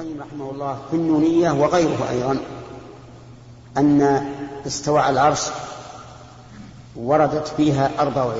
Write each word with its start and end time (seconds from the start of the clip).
القيم 0.00 0.22
رحمه 0.22 0.50
الله 0.50 0.78
في 0.90 0.96
النونية 0.96 1.50
وغيره 1.50 2.10
أيضا 2.10 2.38
أن 3.76 4.26
استوى 4.66 5.00
على 5.00 5.12
العرش 5.12 5.42
وردت 6.96 7.48
فيها 7.56 7.90
أربع 7.98 8.34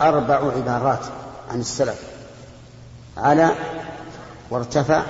أربع 0.00 0.52
عبارات 0.56 1.06
عن 1.50 1.60
السلف. 1.60 2.02
على 3.16 3.50
وارتفع 4.50 5.02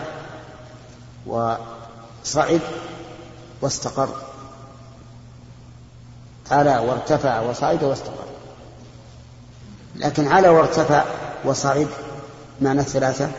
وصعد 1.27 2.61
واستقر. 3.63 4.09
على 6.51 6.79
وارتفع 6.79 7.41
وصعد 7.41 7.85
واستقر. 7.85 8.27
لكن 9.97 10.29
على 10.29 10.49
وارتفع 10.49 11.05
وصعد 11.45 11.89
معنى 12.61 12.81
الثلاثة 12.81 13.31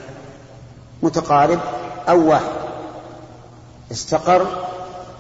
متقارب. 1.04 1.60
أو 2.10 2.30
واحد. 2.30 2.52
استقر. 3.92 4.48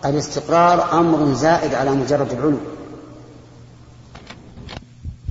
الاستقرار 0.05 0.99
أمر 0.99 1.33
زائد 1.33 1.73
على 1.73 1.91
مجرد 1.91 2.31
العلو. 2.31 2.57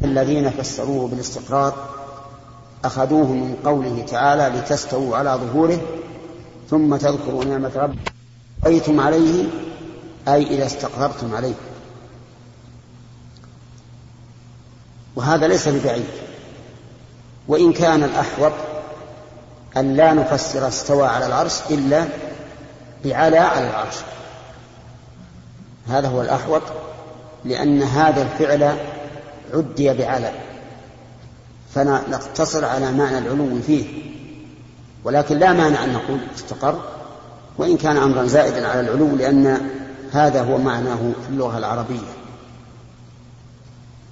الذين 0.05 0.51
فسروه 0.51 1.09
بالاستقرار 1.09 1.75
أخذوه 2.85 3.27
من 3.27 3.57
قوله 3.65 4.05
تعالى 4.09 4.59
لتستووا 4.59 5.17
على 5.17 5.31
ظهوره 5.31 5.81
ثم 6.71 6.97
تذكروا 6.97 7.45
نعمة 7.45 7.71
رب 7.77 7.97
أيتم 8.67 9.01
عليه؟ 9.01 9.45
أي 10.29 10.43
إذا 10.43 10.67
استقررتم 10.67 11.35
عليه. 11.35 11.55
وهذا 15.17 15.49
ليس 15.49 15.69
ببعيد. 15.69 16.05
وإن 17.49 17.73
كان 17.73 18.03
الأحوط 18.05 18.53
أن 19.77 19.97
لا 19.97 20.13
نفسر 20.13 20.69
استوى 20.69 21.07
على 21.07 21.27
العرش 21.27 21.61
إلا 21.71 22.05
بعلى 23.05 23.39
على 23.39 23.71
العرش. 23.71 23.95
هذا 25.89 26.09
هو 26.09 26.23
الأحوط 26.23 26.63
لأن 27.45 27.83
هذا 27.83 28.23
الفعل 28.23 28.77
عدي 29.55 29.95
بعلى 29.95 30.33
فنقتصر 31.75 32.65
على 32.65 32.93
معنى 32.93 33.19
العلو 33.19 33.61
فيه. 33.67 33.85
ولكن 35.05 35.39
لا 35.39 35.53
مانع 35.53 35.85
أن 35.85 35.93
نقول 35.93 36.19
استقر 36.35 36.81
وإن 37.59 37.77
كان 37.77 37.97
أمرا 37.97 38.27
زائدا 38.27 38.69
على 38.69 38.81
العلو 38.81 39.17
لأن 39.17 39.71
هذا 40.13 40.43
هو 40.43 40.59
معناه 40.59 40.97
في 40.97 41.29
اللغة 41.31 41.59
العربية. 41.59 42.13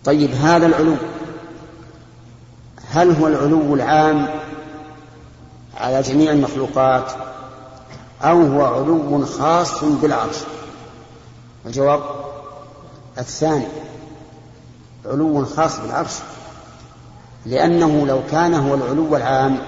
طيب 0.05 0.31
هذا 0.31 0.67
العلو 0.67 0.97
هل 2.91 3.11
هو 3.11 3.27
العلو 3.27 3.75
العام 3.75 4.40
على 5.81 6.03
جميع 6.03 6.33
المخلوقات 6.33 7.13
أو 8.23 8.43
هو 8.43 8.65
علو 8.65 9.27
خاص 9.27 9.85
بالعرش. 9.85 10.37
الجواب 11.67 12.01
الثاني 13.19 13.67
علو 15.07 15.45
خاص 15.45 15.81
بالعرش. 15.81 16.15
لأنه 17.47 18.07
لو 18.07 18.21
كان 18.31 18.55
هو 18.55 18.75
العلو 18.75 19.17
العام 19.17 19.59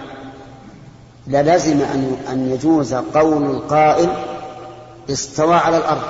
للزم 1.27 1.81
أن 1.81 2.17
أن 2.31 2.51
يجوز 2.51 2.95
قول 2.95 3.45
القائل 3.45 4.11
استوى 5.11 5.55
على 5.55 5.77
الأرض 5.77 6.03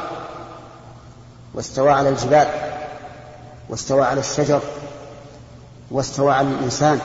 واستوى 1.55 1.91
على 1.91 2.09
الجبال 2.09 2.47
واستوى 3.69 4.03
على 4.03 4.21
الشجر 4.21 4.61
واستوى 5.91 6.33
على 6.33 6.49
الإنسان. 6.49 7.01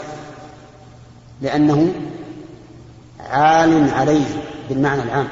لأنه 1.42 1.94
عال 3.30 3.94
عليه 3.94 4.26
بالمعنى 4.70 5.04
العام. 5.04 5.28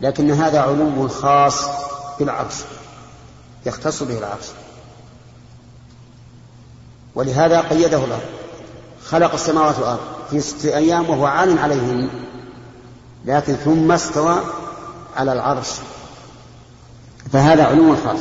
لكن 0.00 0.30
هذا 0.30 0.60
علو 0.60 1.08
خاص 1.08 1.64
بالعرش 2.18 2.54
يختص 3.66 4.02
به 4.02 4.18
العرش 4.18 4.46
ولهذا 7.14 7.60
قيده 7.60 8.04
الله 8.04 8.20
خلق 9.04 9.32
السماوات 9.32 9.78
والأرض 9.78 10.00
في 10.30 10.40
ستة 10.40 10.76
أيام 10.76 11.10
وهو 11.10 11.26
عال 11.26 11.58
عليهن 11.58 12.08
لكن 13.24 13.54
ثم 13.54 13.92
استوى 13.92 14.40
على 15.16 15.32
العرش. 15.32 15.68
فهذا 17.32 17.64
علو 17.64 17.96
خاص. 17.96 18.20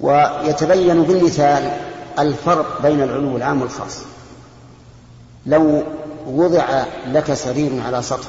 ويتبين 0.00 1.02
بالمثال 1.02 1.80
الفرق 2.18 2.82
بين 2.82 3.02
العلو 3.02 3.36
العام 3.36 3.62
والخاص. 3.62 3.98
لو 5.46 5.82
وضع 6.26 6.84
لك 7.06 7.34
سرير 7.34 7.82
على 7.82 8.02
سطح. 8.02 8.28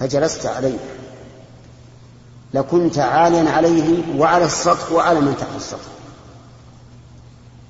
فجلست 0.00 0.46
عليه. 0.46 0.78
لكنت 2.54 2.98
عاليا 2.98 3.50
عليه 3.50 4.18
وعلى 4.18 4.44
السطح 4.44 4.92
وعلى 4.92 5.20
من 5.20 5.36
تحت 5.36 5.48
السطح. 5.56 5.90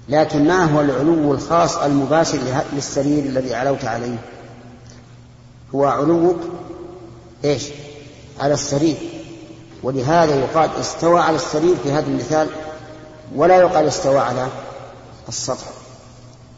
لكن 0.09 0.49
ما 0.49 0.65
هو 0.65 0.81
العلو 0.81 1.34
الخاص 1.34 1.76
المباشر 1.76 2.38
للسرير 2.72 3.25
الذي 3.25 3.54
علوت 3.54 3.84
عليه؟ 3.84 4.19
هو 5.75 5.84
علوك 5.84 6.41
إيش؟ 7.44 7.65
على 8.41 8.54
السرير. 8.54 8.97
ولهذا 9.82 10.34
يقال 10.34 10.70
استوى 10.81 11.20
على 11.20 11.37
السرير 11.37 11.76
في 11.82 11.93
هذا 11.93 12.06
المثال 12.06 12.49
ولا 13.34 13.56
يقال 13.56 13.87
استوى 13.87 14.19
على 14.19 14.49
السطح 15.28 15.66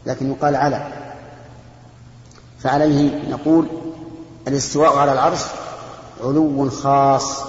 لكن 0.05 0.31
يقال 0.31 0.55
على. 0.55 1.12
فعليه 2.63 3.29
نقول 3.29 3.67
الاستواء 4.47 4.97
على 4.97 5.13
العرش 5.13 5.39
علو 6.23 6.69
خاص 6.69 7.39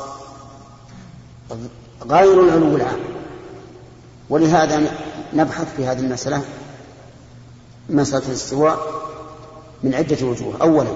غير 2.10 2.40
العلو 2.40 2.76
العام. 2.76 2.98
ولهذا 4.30 4.92
نبحث 5.34 5.74
في 5.76 5.86
هذه 5.86 5.98
المسألة 5.98 6.42
مسألة 7.90 8.26
الاستواء 8.28 8.78
من 9.82 9.94
عدة 9.94 10.26
وجوه. 10.26 10.54
أولا 10.62 10.90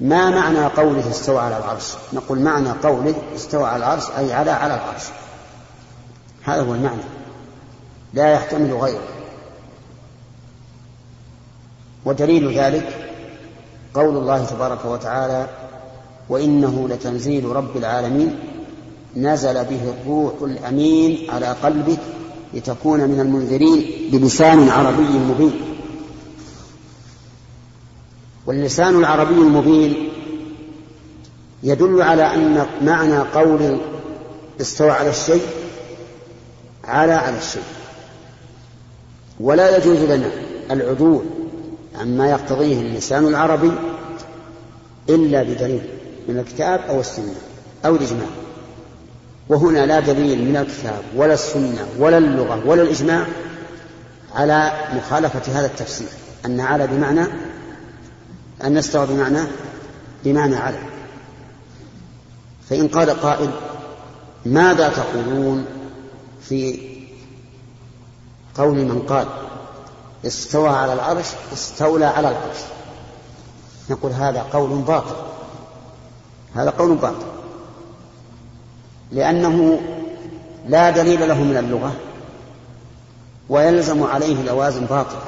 ما 0.00 0.30
معنى 0.30 0.66
قوله 0.66 1.10
استوى 1.10 1.38
على 1.38 1.58
العرش؟ 1.58 1.94
نقول 2.12 2.38
معنى 2.38 2.70
قوله 2.70 3.14
استوى 3.34 3.64
على 3.64 3.76
العرش 3.76 4.04
أي 4.18 4.32
على 4.32 4.50
على 4.50 4.74
العرش. 4.74 5.02
هذا 6.44 6.62
هو 6.62 6.74
المعنى. 6.74 7.02
لا 8.14 8.32
يحتمل 8.32 8.72
غيره. 8.72 9.15
ودليل 12.06 12.58
ذلك 12.58 13.10
قول 13.94 14.16
الله 14.16 14.44
تبارك 14.44 14.84
وتعالى 14.84 15.48
وإنه 16.28 16.88
لتنزيل 16.88 17.44
رب 17.44 17.76
العالمين 17.76 18.38
نزل 19.16 19.54
به 19.64 19.94
الروح 19.94 20.32
الأمين 20.42 21.30
على 21.30 21.46
قلبك 21.46 21.98
لتكون 22.54 23.00
من 23.00 23.20
المنذرين 23.20 24.10
بلسان 24.12 24.68
عربي 24.68 25.02
مبين. 25.02 25.60
واللسان 28.46 28.98
العربي 28.98 29.34
المبين 29.34 30.08
يدل 31.62 32.02
على 32.02 32.34
أن 32.34 32.66
معنى 32.82 33.18
قول 33.18 33.78
استوى 34.60 34.90
على 34.90 35.10
الشيء 35.10 35.46
على 36.84 37.12
على 37.12 37.38
الشيء. 37.38 37.62
ولا 39.40 39.76
يجوز 39.76 39.98
لنا 39.98 40.30
العدول 40.70 41.24
عما 42.00 42.30
يقتضيه 42.30 42.80
اللسان 42.80 43.26
العربي 43.26 43.72
إلا 45.08 45.42
بدليل 45.42 45.82
من 46.28 46.38
الكتاب 46.38 46.80
أو 46.88 47.00
السنة 47.00 47.34
أو 47.84 47.96
الإجماع. 47.96 48.28
وهنا 49.48 49.86
لا 49.86 50.00
دليل 50.00 50.44
من 50.48 50.56
الكتاب 50.56 51.02
ولا 51.16 51.34
السنة 51.34 51.86
ولا 51.98 52.18
اللغة 52.18 52.62
ولا 52.66 52.82
الإجماع 52.82 53.26
على 54.34 54.72
مخالفة 54.94 55.58
هذا 55.58 55.66
التفسير 55.66 56.08
أن 56.46 56.60
على 56.60 56.86
بمعنى 56.86 57.26
أن 58.64 58.78
نستوى 58.78 59.06
بمعنى 59.06 59.40
بمعنى 60.24 60.56
على. 60.56 60.78
فإن 62.70 62.88
قال 62.88 63.10
قائل 63.10 63.50
ماذا 64.46 64.88
تقولون 64.88 65.64
في 66.42 66.78
قول 68.54 68.74
من 68.74 68.98
قال؟ 68.98 69.26
استوى 70.26 70.68
على 70.68 70.92
العرش 70.92 71.26
استولى 71.52 72.04
على 72.04 72.28
العرش. 72.28 72.58
نقول 73.90 74.12
هذا 74.12 74.46
قول 74.52 74.70
باطل. 74.70 75.16
هذا 76.54 76.70
قول 76.70 76.94
باطل. 76.96 77.26
لأنه 79.12 79.80
لا 80.68 80.90
دليل 80.90 81.28
له 81.28 81.42
من 81.42 81.56
اللغة 81.56 81.92
ويلزم 83.48 84.04
عليه 84.04 84.42
لوازم 84.42 84.86
باطلة. 84.86 85.22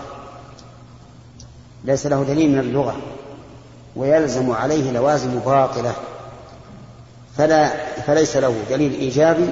ليس 1.84 2.06
له 2.06 2.22
دليل 2.22 2.52
من 2.52 2.58
اللغة 2.58 2.96
ويلزم 3.96 4.52
عليه 4.52 4.90
لوازم 4.90 5.38
باطلة. 5.38 5.92
فلا 7.36 7.70
فليس 8.06 8.36
له 8.36 8.54
دليل 8.70 8.92
إيجابي 8.92 9.50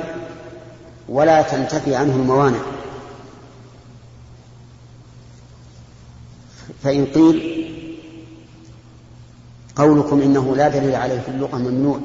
ولا 1.08 1.42
تنتفي 1.42 1.94
عنه 1.94 2.14
الموانع. 2.14 2.58
فإن 6.82 7.06
قيل 7.06 7.66
قولكم 9.76 10.20
إنه 10.20 10.56
لا 10.56 10.68
دليل 10.68 10.94
عليه 10.94 11.20
في 11.20 11.28
اللغة 11.28 11.56
ممنوع. 11.56 11.98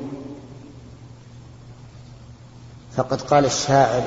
فقد 2.97 3.21
قال 3.21 3.45
الشاعر 3.45 4.03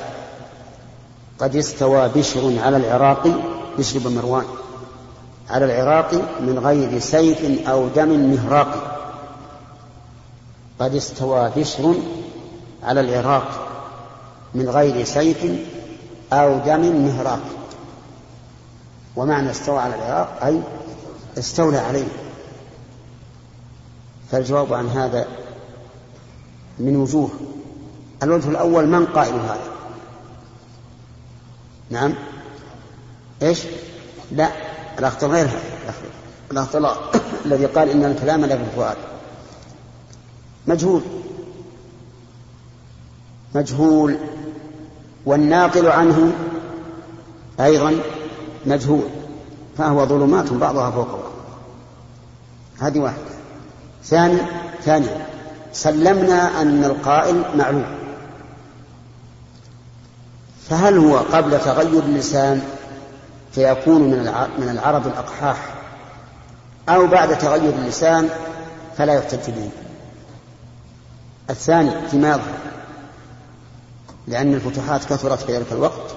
قد 1.39 1.55
استوى 1.55 2.09
بشر 2.09 2.59
على 2.59 2.77
العراق 2.77 3.27
بشر 3.77 3.99
بن 3.99 4.15
مروان 4.15 4.45
على 5.49 5.65
العراق 5.65 6.13
من 6.41 6.59
غير 6.59 6.99
سيف 6.99 7.67
أو 7.67 7.87
دم 7.87 8.09
مهراق. 8.09 8.91
قد 10.79 10.95
استوى 10.95 11.51
بشر 11.57 11.95
على 12.83 13.01
العراق 13.01 13.67
من 14.55 14.69
غير 14.69 15.03
سيف 15.03 15.45
أو 16.33 16.57
دم 16.57 17.05
مهراق. 17.05 17.41
ومعنى 19.15 19.51
استوى 19.51 19.79
على 19.79 19.95
العراق 19.95 20.43
أي 20.43 20.61
استولى 21.37 21.77
عليه. 21.77 22.07
فالجواب 24.31 24.73
عن 24.73 24.87
هذا 24.87 25.27
من 26.79 26.95
وجوه. 26.95 27.29
الوجه 28.23 28.49
الأول 28.49 28.87
من 28.87 29.05
قائل 29.05 29.33
هذا؟ 29.33 29.71
نعم. 31.89 32.13
إيش؟ 33.41 33.63
لا 34.31 34.51
الاخطر 34.99 35.27
غير 35.27 35.45
هذا. 35.45 36.67
الذي 37.45 37.65
قال 37.65 37.89
إن 37.89 38.03
الكلام 38.03 38.45
لا 38.45 38.57
في 38.57 38.63
الفؤاد. 38.63 38.97
مجهول. 40.67 41.01
مجهول. 43.55 44.17
والناقل 45.25 45.87
عنه 45.87 46.33
أيضا 47.59 47.99
مجهول. 48.65 49.03
فهو 49.77 50.05
ظلمات 50.05 50.53
بعضها 50.53 50.91
فوق 50.91 51.07
بعض. 51.07 51.31
هذه 52.79 52.99
واحدة. 52.99 53.21
ثاني 54.03 54.37
ثانيا 54.83 55.27
سلمنا 55.73 56.61
أن 56.61 56.83
القائل 56.83 57.43
معلوم. 57.57 57.85
فهل 60.69 60.97
هو 60.97 61.17
قبل 61.17 61.59
تغير 61.59 62.03
اللسان 62.03 62.61
فيكون 63.51 64.01
من 64.01 64.19
من 64.57 64.69
العرب 64.69 65.07
الأقحاح؟ 65.07 65.73
أو 66.89 67.07
بعد 67.07 67.37
تغير 67.37 67.73
اللسان 67.73 68.29
فلا 68.97 69.13
يحتج 69.13 69.51
به. 69.51 69.69
الثاني 71.49 72.07
فيما 72.07 72.29
يظهر. 72.29 72.53
لأن 74.27 74.53
الفتوحات 74.53 75.05
كثرت 75.05 75.39
في 75.39 75.57
ذلك 75.57 75.71
الوقت 75.71 76.15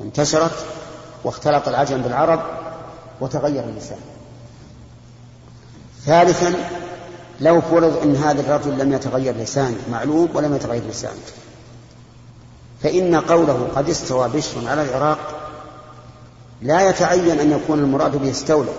انتشرت 0.00 0.66
واختلط 1.24 1.68
العجم 1.68 2.02
بالعرب 2.02 2.40
وتغير 3.20 3.64
اللسان. 3.64 3.98
ثالثا 6.04 6.54
لو 7.40 7.60
فرض 7.60 8.02
أن 8.02 8.16
هذا 8.16 8.40
الرجل 8.40 8.78
لم 8.78 8.92
يتغير 8.92 9.36
لسانه 9.36 9.78
معلوم 9.92 10.28
ولم 10.34 10.54
يتغير 10.54 10.82
لسانه. 10.90 11.20
فإن 12.82 13.14
قوله 13.14 13.68
قد 13.76 13.88
استوى 13.88 14.28
بشر 14.28 14.68
على 14.68 14.82
العراق 14.82 15.18
لا 16.62 16.88
يتعين 16.88 17.40
أن 17.40 17.50
يكون 17.50 17.78
المراد 17.78 18.16
به 18.16 18.30
استولى 18.30 18.72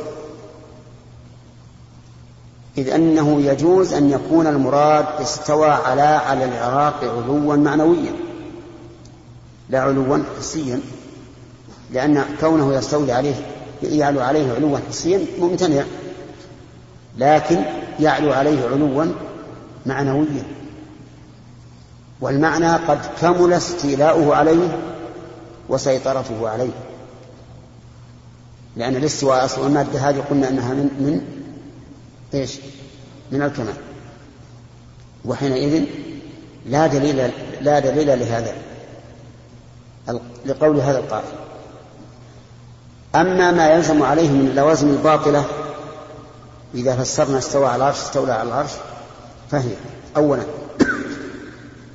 إذ 2.78 2.90
أنه 2.90 3.42
يجوز 3.42 3.94
أن 3.94 4.12
يكون 4.12 4.48
المراد 4.48 5.06
استوى 5.22 5.70
على 5.70 6.02
على 6.02 6.46
العراق 6.46 7.04
علوا 7.04 7.56
معنويا. 7.56 8.14
لا 9.70 9.82
علوا 9.82 10.24
حسيا. 10.40 10.82
لأن 11.92 12.26
كونه 12.40 12.74
يستولي 12.74 13.12
عليه 13.12 13.36
يعلو 13.84 14.22
عليه 14.22 14.54
علوا 14.54 14.80
حسيا 14.90 15.26
ممتنع. 15.40 15.84
لكن 17.18 17.62
يعلو 18.00 18.32
عليه 18.32 18.68
علوا 18.68 19.06
معنويا. 19.86 20.44
والمعنى 22.22 22.72
قد 22.72 23.00
كمل 23.22 23.54
استيلاؤه 23.54 24.36
عليه 24.36 24.78
وسيطرته 25.70 26.50
عليه. 26.50 26.72
لأن 28.76 28.96
الاستواء 28.96 29.46
أصل 29.46 29.68
المادة 29.68 30.00
هذه 30.00 30.24
قلنا 30.30 30.50
أنها 30.50 30.74
من 30.74 30.90
من 31.00 31.22
إيش؟ 32.34 32.60
من 33.32 33.42
الكمال. 33.42 33.74
وحينئذ 35.26 35.84
لا 36.66 36.88
دليل 36.88 37.32
لا 37.62 37.80
دليل 37.80 38.20
لهذا 38.20 38.54
لقول 40.46 40.80
هذا 40.80 41.00
القائل. 41.00 41.26
أما 43.16 43.52
ما 43.52 43.70
يلزم 43.70 44.04
عليه 44.04 44.30
من 44.30 44.48
اللوازم 44.48 44.90
الباطلة 44.90 45.46
إذا 46.76 46.96
فسرنا 46.96 47.38
استوى 47.38 47.66
على 47.66 47.76
العرش 47.76 47.98
استولى 47.98 48.34
على 48.34 48.50
العرش 48.50 48.72
فهي 49.52 49.72
أولا 50.18 50.44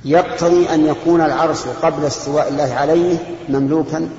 يقتضي 0.05 0.69
أن 0.69 0.85
يكون 0.85 1.21
العرش 1.21 1.61
قبل 1.81 2.05
استواء 2.05 2.49
الله 2.49 2.73
عليه 2.73 3.17
مملوكا 3.49 4.09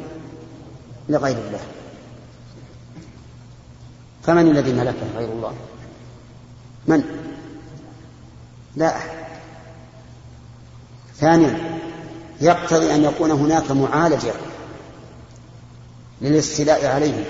لغير 1.08 1.36
الله. 1.36 1.60
فمن 4.22 4.50
الذي 4.50 4.72
ملكه 4.72 5.06
غير 5.16 5.28
الله؟ 5.28 5.52
من؟ 6.86 7.02
لا 8.76 8.96
أحد. 8.96 9.10
ثانيا 11.16 11.80
يقتضي 12.40 12.94
أن 12.94 13.04
يكون 13.04 13.30
هناك 13.30 13.70
معالجة 13.70 14.32
للاستيلاء 16.20 16.86
عليه 16.86 17.24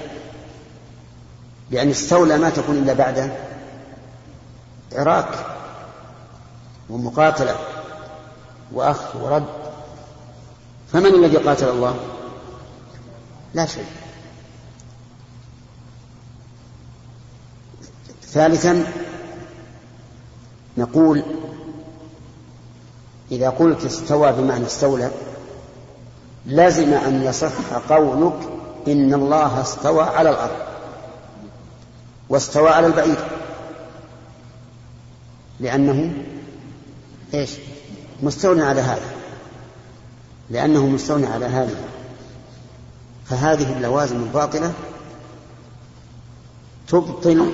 لأن 1.70 1.90
استولى 1.90 2.38
ما 2.38 2.50
تكون 2.50 2.76
إلا 2.76 2.93
بعد 2.93 3.32
عراك 4.93 5.46
ومقاتلة 6.90 7.56
وأخذ 8.73 9.23
ورد. 9.23 9.44
فمن 10.93 11.06
الذي 11.06 11.37
قاتل 11.37 11.69
الله؟ 11.69 11.96
لا 13.55 13.67
شيء. 13.67 13.87
ثالثا 18.23 18.84
نقول 20.79 21.23
إذا 23.31 23.50
قلت 23.50 23.84
استوى 23.84 24.32
بمعنى 24.32 24.67
استولى 24.67 25.11
لزم 26.46 26.94
أن 26.94 27.23
يصح 27.23 27.73
قولك 27.88 28.57
إن 28.93 29.14
الله 29.14 29.61
استوى 29.61 30.02
على 30.02 30.31
الأرض. 30.31 30.56
واستوى 32.29 32.69
على 32.69 32.87
البعيد 32.87 33.17
لأنه 35.61 36.12
إيش؟ 37.34 37.51
مستولى 38.22 38.62
على 38.62 38.81
هذا. 38.81 39.12
لأنه 40.51 40.86
مستولى 40.86 41.27
على 41.27 41.46
هذا. 41.46 41.77
فهذه 43.27 43.77
اللوازم 43.77 44.17
الباطلة 44.17 44.72
تبطل 46.89 47.53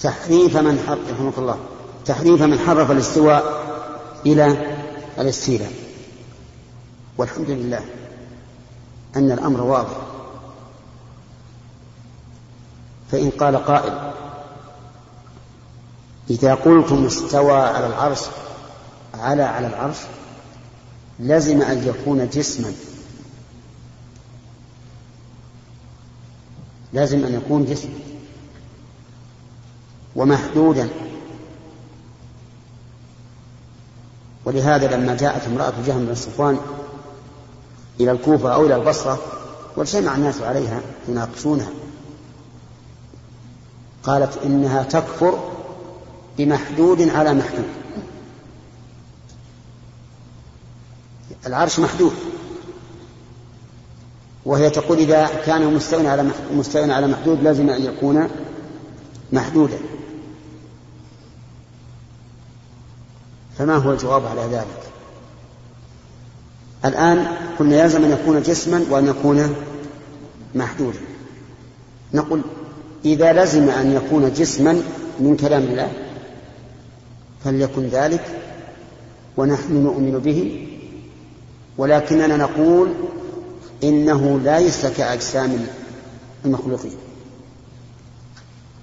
تحريف 0.00 0.56
من 0.56 0.84
حرف 0.88 1.10
رحمه 1.12 1.32
الله 1.38 1.58
تحريف 2.06 2.42
من 2.42 2.58
حرف 2.58 2.90
الاستواء 2.90 3.42
إلى 4.26 4.76
الاستيلاء. 5.18 5.72
والحمد 7.18 7.50
لله. 7.50 7.80
أن 9.16 9.30
الأمر 9.32 9.60
واضح. 9.60 9.96
فإن 13.12 13.30
قال 13.30 13.56
قائل 13.56 14.12
إذا 16.30 16.54
قلتم 16.54 17.06
استوى 17.06 17.52
على 17.52 17.86
العرش 17.86 18.20
على 19.14 19.42
على 19.42 19.66
العرش 19.66 19.96
لزم 21.20 21.62
أن 21.62 21.88
يكون 21.88 22.28
جسما. 22.28 22.72
لازم 26.92 27.24
أن 27.24 27.34
يكون 27.34 27.64
جسما. 27.64 27.94
ومحدودا. 30.16 30.88
ولهذا 34.44 34.96
لما 34.96 35.16
جاءت 35.16 35.46
امرأة 35.46 35.72
جهم 35.86 36.06
بن 36.06 36.14
صفوان 36.14 36.58
إلى 38.00 38.10
الكوفة 38.10 38.54
أو 38.54 38.66
إلى 38.66 38.76
البصرة 38.76 39.18
واجتمع 39.76 40.14
الناس 40.14 40.42
عليها 40.42 40.80
يناقشونها. 41.08 41.70
قالت 44.02 44.38
إنها 44.44 44.82
تكفر 44.82 45.38
بمحدود 46.38 47.08
على 47.08 47.34
محدود. 47.34 47.68
العرش 51.46 51.78
محدود. 51.78 52.12
وهي 54.44 54.70
تقول 54.70 54.98
إذا 54.98 55.26
كان 55.46 55.74
مستوى 55.74 56.08
على 56.08 56.30
مستوى 56.52 56.92
على 56.92 57.06
محدود 57.06 57.42
لازم 57.42 57.70
أن 57.70 57.82
يكون 57.82 58.28
محدودا. 59.32 59.78
فما 63.58 63.76
هو 63.76 63.92
الجواب 63.92 64.26
على 64.26 64.42
ذلك؟ 64.42 64.93
الآن 66.84 67.26
قلنا 67.58 67.82
يلزم 67.82 68.04
أن 68.04 68.10
يكون 68.10 68.42
جسما 68.42 68.84
وأن 68.90 69.06
يكون 69.06 69.54
محدودا. 70.54 70.98
نقول 72.14 72.40
إذا 73.04 73.44
لزم 73.44 73.68
أن 73.68 73.92
يكون 73.92 74.32
جسما 74.32 74.82
من 75.20 75.36
كلام 75.36 75.62
الله 75.62 75.92
فليكن 77.44 77.88
ذلك 77.88 78.24
ونحن 79.36 79.72
نؤمن 79.72 80.18
به. 80.18 80.66
ولكننا 81.78 82.36
نقول 82.36 82.88
إنه 83.84 84.40
ليس 84.44 84.86
كأجسام 84.86 85.66
المخلوقين. 86.44 86.96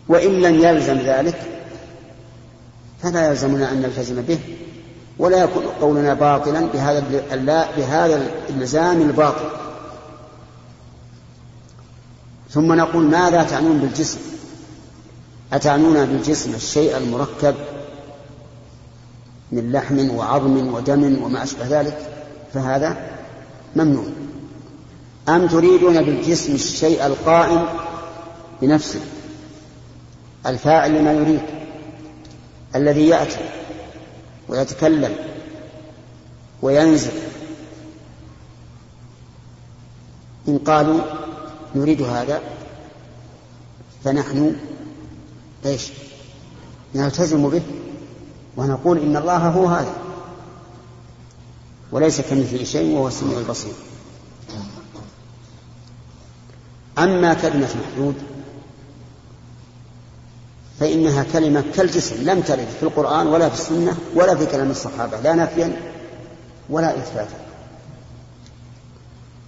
وإن 0.07 0.31
لم 0.41 0.55
يلزم 0.55 0.97
ذلك 0.97 1.41
فلا 3.03 3.29
يلزمنا 3.29 3.71
أن 3.71 3.81
نلتزم 3.81 4.21
به. 4.21 4.39
ولا 5.21 5.43
يكون 5.43 5.63
قولنا 5.81 6.13
باطلا 6.13 6.67
بهذا 6.73 7.03
بهذا 7.77 8.31
الالزام 8.49 9.01
الباطل. 9.01 9.49
ثم 12.49 12.73
نقول 12.73 13.03
ماذا 13.03 13.43
تعنون 13.43 13.77
بالجسم؟ 13.77 14.19
أتعنون 15.53 16.05
بالجسم 16.05 16.53
الشيء 16.53 16.97
المركب 16.97 17.55
من 19.51 19.71
لحم 19.71 20.09
وعظم 20.09 20.73
ودم 20.73 21.23
وما 21.23 21.43
أشبه 21.43 21.81
ذلك؟ 21.81 21.97
فهذا 22.53 22.97
ممنوع. 23.75 24.05
أم 25.29 25.47
تريدون 25.47 26.01
بالجسم 26.01 26.53
الشيء 26.53 27.05
القائم 27.05 27.65
بنفسه 28.61 28.99
الفاعل 30.45 30.99
لما 30.99 31.11
يريد 31.13 31.41
الذي 32.75 33.07
يأتي؟ 33.07 33.60
ويتكلم 34.51 35.15
وينزل. 36.61 37.11
إن 40.47 40.57
قالوا 40.57 41.01
نريد 41.75 42.01
هذا 42.01 42.41
فنحن 44.03 44.55
إيش؟ 45.65 45.91
نلتزم 46.95 47.49
به 47.49 47.61
ونقول 48.57 48.97
إن 48.97 49.17
الله 49.17 49.37
هو 49.37 49.67
هذا. 49.67 49.95
وليس 51.91 52.21
كمثله 52.21 52.63
شيء 52.63 52.95
وهو 52.95 53.07
السميع 53.07 53.37
البصير. 53.37 53.73
أما 56.97 57.33
كلمة 57.33 57.69
محدود 57.81 58.15
فإنها 60.81 61.25
كلمة 61.33 61.63
كالجسم 61.75 62.15
لم 62.29 62.41
ترد 62.41 62.67
في 62.79 62.83
القرآن 62.83 63.27
ولا 63.27 63.49
في 63.49 63.55
السنة 63.61 63.97
ولا 64.15 64.35
في 64.35 64.45
كلام 64.45 64.71
الصحابة 64.71 65.19
لا 65.19 65.35
نفيا 65.35 65.81
ولا 66.69 66.97
إثباتا. 66.97 67.35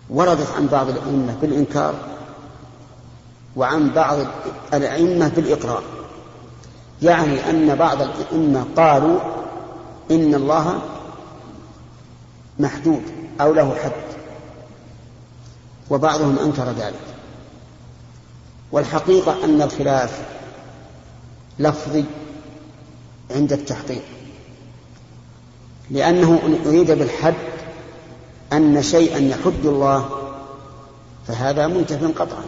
وردت 0.10 0.48
عن 0.58 0.68
بعض 0.68 0.90
الأئمة 0.90 1.36
بالإنكار 1.42 1.96
وعن 3.56 3.90
بعض 3.90 4.18
الأئمة 4.74 5.28
بالإقرار. 5.28 5.84
يعني 7.02 7.50
أن 7.50 7.75
بعض 7.75 8.02
الأئمة 8.02 8.66
قالوا 8.78 9.20
إن 10.12 10.36
الله 10.36 10.82
محدود 12.60 13.04
أو 13.42 13.54
له 13.54 13.75
حد 13.84 13.92
وبعضهم 15.90 16.40
أنكر 16.40 16.72
ذلك. 16.72 17.13
والحقيقة 18.72 19.46
أن 19.46 19.62
الخلاف 19.62 20.22
لفظي 21.60 22.05
عند 23.31 23.53
التحقيق. 23.53 24.03
لأنه 25.91 26.39
إن 26.45 26.67
أريد 26.67 26.91
بالحد 26.91 27.33
أن 28.53 28.83
شيئا 28.83 29.19
يحد 29.19 29.65
الله 29.65 30.10
فهذا 31.27 31.67
منتف 31.67 32.22
قطعا. 32.22 32.43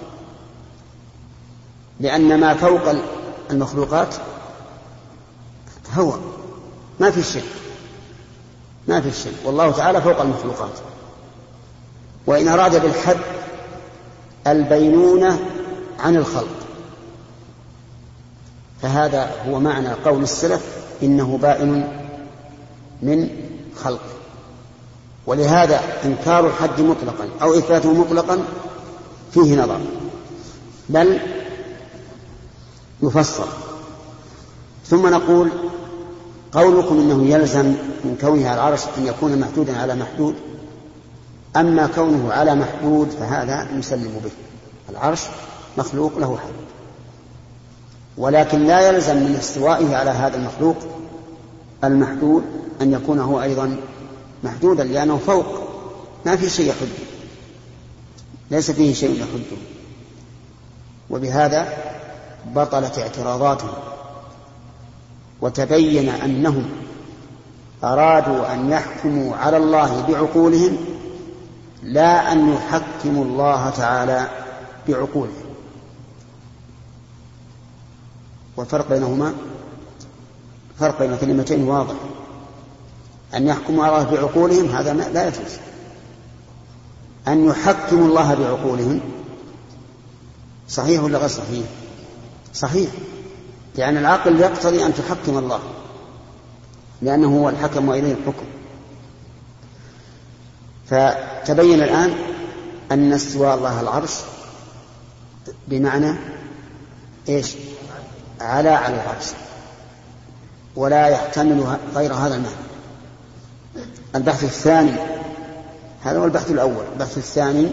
لأن 1.99 2.39
ما 2.39 2.53
فوق 2.53 2.81
المخلوقات 3.51 4.15
هو 5.93 6.13
ما 6.99 7.11
في 7.11 7.23
شيء 7.23 7.45
ما 8.87 9.01
في 9.01 9.11
شيء. 9.11 9.33
والله 9.45 9.71
تعالى 9.71 10.01
فوق 10.01 10.21
المخلوقات. 10.21 10.73
وإن 12.27 12.47
أراد 12.47 12.81
بالحد 12.81 13.17
البينونة 14.47 15.39
عن 15.99 16.15
الخلق. 16.15 16.54
فهذا 18.81 19.31
هو 19.47 19.59
معنى 19.59 19.89
قول 19.89 20.23
السلف 20.23 20.61
إنه 21.03 21.37
بائن 21.41 21.87
من 23.01 23.29
خلق. 23.83 24.01
ولهذا 25.27 25.81
إنكار 26.05 26.47
الحد 26.47 26.81
مطلقا 26.81 27.29
أو 27.41 27.53
إثباته 27.53 27.93
مطلقا 27.93 28.43
فيه 29.31 29.61
نظر 29.63 29.79
بل 30.89 31.19
يفسر. 33.03 33.47
ثم 34.85 35.07
نقول 35.07 35.49
قولكم 36.51 36.99
إنه 36.99 37.25
يلزم 37.25 37.65
من 38.03 38.17
كونه 38.21 38.47
على 38.49 38.55
العرش 38.55 38.81
أن 38.97 39.05
يكون 39.07 39.39
محدودا 39.39 39.77
على 39.77 39.95
محدود 39.95 40.35
أما 41.55 41.87
كونه 41.87 42.33
على 42.33 42.55
محدود 42.55 43.09
فهذا 43.09 43.67
نسلم 43.77 44.21
به. 44.23 44.31
العرش 44.89 45.21
مخلوق 45.77 46.17
له 46.17 46.37
حد. 46.37 46.74
ولكن 48.17 48.63
لا 48.67 48.89
يلزم 48.89 49.15
من 49.15 49.35
استوائه 49.35 49.95
على 49.95 50.11
هذا 50.11 50.37
المخلوق 50.37 50.75
المحدود 51.83 52.43
أن 52.81 52.93
يكون 52.93 53.19
هو 53.19 53.41
أيضا 53.41 53.77
محدودا 54.43 54.83
لأنه 54.83 55.17
فوق. 55.17 55.45
ما 56.25 56.35
في 56.35 56.49
شيء 56.49 56.69
يحده 56.69 56.87
ليس 58.51 58.71
فيه 58.71 58.93
شيء 58.93 59.11
يحده 59.11 59.57
وبهذا 61.09 61.67
بطلت 62.55 62.99
اعتراضاتهم 62.99 63.73
وتبين 65.41 66.09
أنهم 66.09 66.65
أرادوا 67.83 68.53
أن 68.53 68.71
يحكموا 68.71 69.35
على 69.35 69.57
الله 69.57 70.05
بعقولهم 70.07 70.77
لا 71.83 72.31
أن 72.31 72.53
يحكموا 72.53 73.25
الله 73.25 73.69
تعالى 73.69 74.27
بعقولهم. 74.87 75.44
والفرق 78.57 78.89
بينهما 78.89 79.33
فرق 80.79 80.99
بين 80.99 81.17
كلمتين 81.17 81.63
واضح. 81.63 81.95
أن 83.35 83.47
يحكموا 83.47 83.85
الله 83.85 84.03
بعقولهم 84.03 84.65
هذا 84.65 84.93
لا 84.93 85.27
يجوز. 85.27 85.57
أن 87.27 87.45
يحكموا 87.45 88.07
الله 88.07 88.33
بعقولهم 88.33 88.99
صحيح 90.69 91.03
ولا 91.03 91.17
غير 91.17 91.27
صحيح؟ 91.27 91.65
صحيح. 92.53 92.89
لأن 93.75 93.97
العقل 93.97 94.39
يقتضي 94.39 94.85
أن 94.85 94.93
تحكم 94.93 95.37
الله 95.37 95.59
لأنه 97.01 97.37
هو 97.37 97.49
الحكم 97.49 97.89
وإليه 97.89 98.13
الحكم. 98.13 98.45
فتبين 100.89 101.83
الآن 101.83 102.13
أن 102.91 103.13
استواء 103.13 103.55
الله 103.55 103.81
العرش 103.81 104.13
بمعنى 105.67 106.15
إيش؟ 107.29 107.55
على 108.41 108.69
على 108.69 108.95
العرش 108.95 109.25
ولا 110.75 111.07
يحتمل 111.07 111.77
غير 111.95 112.13
هذا 112.13 112.35
المعنى. 112.35 112.55
البحث 114.15 114.43
الثاني 114.43 114.95
هذا 116.03 116.19
هو 116.19 116.25
البحث 116.25 116.51
الأول. 116.51 116.85
البحث 116.93 117.17
الثاني 117.17 117.71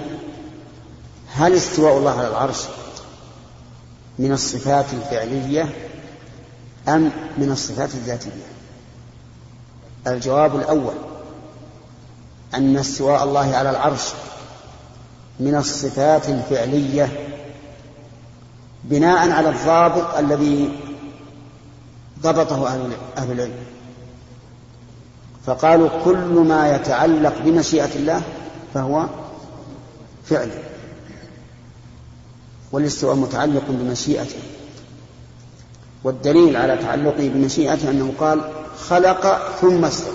هل 1.35 1.53
استواء 1.53 1.99
الله 1.99 2.19
على 2.19 2.29
العرش 2.29 2.59
من 4.19 4.33
الصفات 4.33 4.87
الفعلية 4.93 5.69
أم 6.89 7.11
من 7.39 7.51
الصفات 7.53 7.95
الذاتية؟ 7.95 8.31
الجواب 10.07 10.57
الأول 10.57 10.95
أن 12.55 12.77
استواء 12.77 13.25
الله 13.25 13.57
على 13.57 13.71
العرش 13.71 14.09
من 15.41 15.55
الصفات 15.55 16.29
الفعلية 16.29 17.32
بناء 18.85 19.31
على 19.31 19.49
الضابط 19.49 20.15
الذي 20.19 20.79
ضبطه 22.23 22.69
أهل 23.17 23.33
العلم. 23.33 23.65
فقالوا 25.47 25.89
كل 26.05 26.45
ما 26.49 26.77
يتعلق 26.77 27.39
بمشيئة 27.45 27.95
الله 27.97 28.23
فهو 28.75 29.07
فعل. 30.25 30.51
والاستواء 32.73 33.15
متعلق 33.17 33.65
بمشيئته. 33.69 34.41
والدليل 36.05 36.57
على 36.57 36.77
تعلقه 36.77 37.29
بمشيئته 37.29 37.91
أنه 37.91 38.13
قال 38.19 38.51
خلق 38.89 39.53
ثم 39.61 39.85
استوى. 39.85 40.15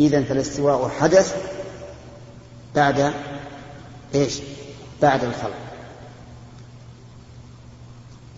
إذا 0.00 0.22
فالاستواء 0.22 0.88
حدث 0.88 1.36
بعد 2.74 3.12
إيش؟ 4.14 4.40
بعد 5.02 5.24
الخلق. 5.24 5.63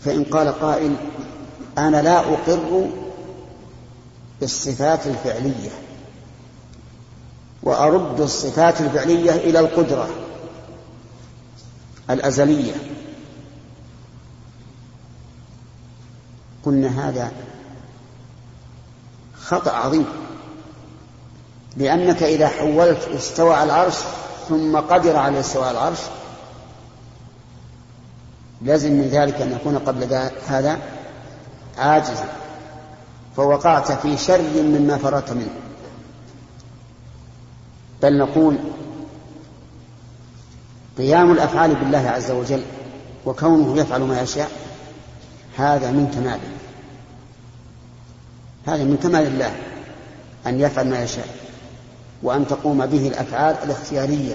فإن 0.04 0.24
قال 0.24 0.48
قائل 0.48 0.96
أنا 1.78 2.02
لا 2.02 2.18
أقر 2.18 2.90
بالصفات 4.40 5.06
الفعلية 5.06 5.70
وأرد 7.62 8.20
الصفات 8.20 8.80
الفعلية 8.80 9.30
إلى 9.30 9.60
القدرة 9.60 10.08
الأزلية. 12.10 12.74
قلنا 16.64 17.08
هذا 17.08 17.32
خطأ 19.40 19.70
عظيم 19.70 20.06
لأنك 21.76 22.22
إذا 22.22 22.48
حولت 22.48 23.08
استوى 23.08 23.54
على 23.54 23.64
العرش 23.64 23.96
ثم 24.48 24.76
قدر 24.76 25.16
على 25.16 25.40
استواء 25.40 25.70
العرش 25.70 25.98
لازم 28.66 28.92
من 28.92 29.08
ذلك 29.08 29.40
أن 29.40 29.52
يكون 29.52 29.78
قبل 29.78 30.30
هذا 30.48 30.78
عاجزا. 31.78 32.28
فوقعت 33.36 33.92
في 33.92 34.16
شر 34.16 34.42
مما 34.54 34.98
فررت 34.98 35.32
منه. 35.32 35.54
بل 38.02 38.18
نقول 38.18 38.58
قيام 40.98 41.32
الأفعال 41.32 41.74
بالله 41.74 42.08
عز 42.08 42.30
وجل 42.30 42.62
وكونه 43.26 43.80
يفعل 43.80 44.00
ما 44.00 44.20
يشاء 44.20 44.50
هذا 45.56 45.90
من 45.90 46.10
كماله 46.14 46.56
هذا 48.66 48.84
من 48.84 48.96
كمال 48.96 49.26
الله 49.26 49.54
أن 50.46 50.60
يفعل 50.60 50.90
ما 50.90 51.02
يشاء 51.02 51.28
وأن 52.22 52.46
تقوم 52.46 52.86
به 52.86 53.08
الأفعال 53.08 53.56
الاختيارية. 53.64 54.34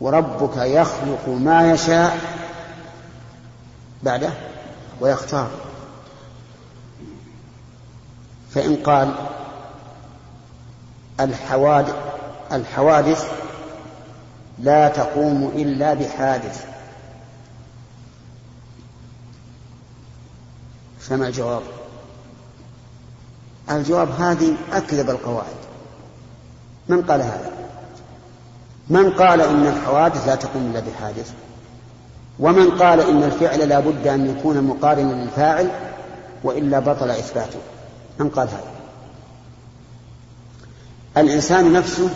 وربك 0.00 0.56
يخلق 0.56 1.28
ما 1.28 1.72
يشاء 1.72 2.31
بعده 4.02 4.32
ويختار. 5.00 5.50
فإن 8.54 8.76
قال 8.76 9.14
الحوادث 11.20 11.94
الحوادث 12.52 13.32
لا 14.58 14.88
تقوم 14.88 15.52
إلا 15.54 15.94
بحادث. 15.94 16.66
فما 21.00 21.28
الجواب؟ 21.28 21.62
الجواب 23.70 24.10
هذه 24.20 24.56
أكذب 24.72 25.10
القواعد. 25.10 25.56
من 26.88 27.02
قال 27.02 27.20
هذا؟ 27.20 27.52
من 28.88 29.10
قال 29.10 29.40
إن 29.40 29.66
الحوادث 29.66 30.26
لا 30.28 30.34
تقوم 30.34 30.70
إلا 30.70 30.80
بحادث. 30.80 31.32
ومن 32.38 32.70
قال 32.70 33.00
إن 33.00 33.22
الفعل 33.22 33.68
لا 33.68 33.80
بد 33.80 34.06
أن 34.06 34.30
يكون 34.30 34.60
مقارنا 34.62 35.12
للفاعل 35.12 35.70
وإلا 36.44 36.78
بطل 36.78 37.10
إثباته. 37.10 37.58
من 38.18 38.28
قال 38.28 38.48
هذا؟ 38.48 38.72
الإنسان 41.16 41.72
نفسه 41.72 42.08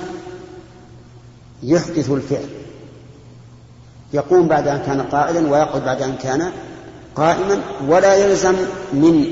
يحدث 1.63 2.11
الفعل. 2.11 2.49
يقوم 4.13 4.49
بعد 4.49 4.69
أن 4.69 4.79
كان 4.87 5.03
قائلا 5.03 5.53
ويقعد 5.53 5.85
بعد 5.85 6.03
أن 6.03 6.17
كان 6.17 6.53
قائما 7.17 7.61
ولا 7.89 8.15
يلزم 8.15 8.55
من 8.93 9.25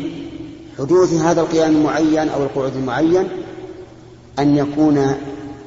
حدوث 0.79 1.13
هذا 1.13 1.41
القيام 1.41 1.71
المعين 1.71 2.29
أو 2.29 2.43
القعود 2.43 2.77
المعين 2.77 3.29
أن 4.39 4.57
يكون 4.57 5.15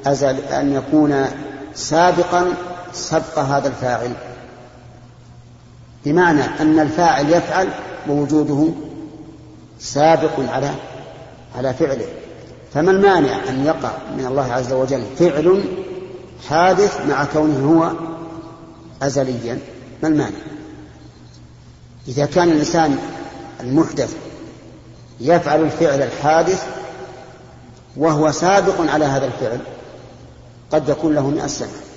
أزل 0.06 0.36
أن 0.36 0.72
يكون 0.72 1.26
سابقا 1.74 2.54
سبق 2.92 3.38
هذا 3.38 3.68
الفاعل. 3.68 4.12
بمعنى 6.04 6.42
أن 6.60 6.78
الفاعل 6.78 7.32
يفعل 7.32 7.68
ووجوده 8.08 8.68
سابق 9.78 10.40
على 10.48 10.70
على 11.56 11.74
فعله. 11.74 12.06
فما 12.74 12.90
المانع 12.90 13.48
أن 13.48 13.64
يقع 13.64 13.90
من 14.18 14.26
الله 14.26 14.52
عز 14.52 14.72
وجل 14.72 15.02
فعل 15.18 15.64
حادث 16.48 17.06
مع 17.08 17.24
كونه 17.24 17.74
هو 17.74 17.92
أزليا؟ 19.02 19.58
ما 20.02 20.08
المانع؟ 20.08 20.38
إذا 22.08 22.26
كان 22.26 22.48
الإنسان 22.48 22.98
المحدث 23.60 24.16
يفعل 25.20 25.62
الفعل 25.62 26.02
الحادث 26.02 26.66
وهو 27.96 28.30
سابق 28.30 28.90
على 28.90 29.04
هذا 29.04 29.26
الفعل 29.26 29.58
قد 30.72 30.88
يكون 30.88 31.14
له 31.14 31.30
مئة 31.30 31.46
سنة. 31.46 31.87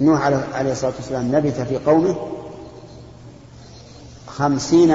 نوح 0.00 0.22
عليه 0.54 0.72
الصلاة 0.72 0.92
والسلام 0.96 1.36
لبث 1.36 1.60
في 1.60 1.78
قومه 1.86 2.16
خمسين 4.26 4.94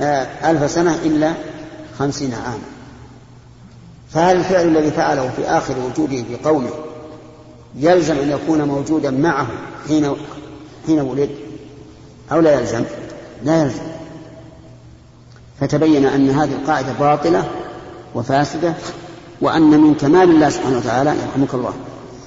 آه، 0.00 0.50
ألف 0.50 0.70
سنة 0.70 0.94
إلا 1.04 1.32
خمسين 1.98 2.34
عاما 2.34 2.64
فهل 4.10 4.36
الفعل 4.36 4.68
الذي 4.68 4.90
فعله 4.90 5.30
في 5.36 5.44
آخر 5.44 5.74
وجوده 5.78 6.22
في 6.22 6.36
قومه 6.44 6.70
يلزم 7.76 8.18
أن 8.18 8.30
يكون 8.30 8.62
موجودا 8.62 9.10
معه 9.10 9.46
حين 9.88 10.12
حين 10.86 11.00
ولد؟ 11.00 11.30
أو 12.32 12.40
لا 12.40 12.60
يلزم؟ 12.60 12.84
لا 13.44 13.62
يلزم. 13.62 13.82
فتبين 15.60 16.06
أن 16.06 16.30
هذه 16.30 16.52
القاعدة 16.52 16.92
باطلة 17.00 17.44
وفاسدة 18.14 18.74
وأن 19.40 19.62
من 19.62 19.94
كمال 19.94 20.30
الله 20.30 20.48
سبحانه 20.48 20.78
وتعالى 20.78 21.10
يرحمك 21.10 21.54
الله 21.54 21.72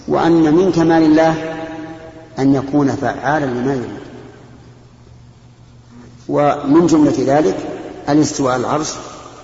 وأن 0.07 0.55
من 0.55 0.71
كمال 0.71 1.03
الله 1.03 1.48
أن 2.39 2.55
يكون 2.55 2.91
فعالا 2.91 3.45
لما 3.45 3.73
يريد. 3.73 3.99
ومن 6.29 6.87
جملة 6.87 7.15
ذلك 7.19 7.57
الاستواء 8.09 8.53
على 8.53 8.61
العرش 8.61 8.89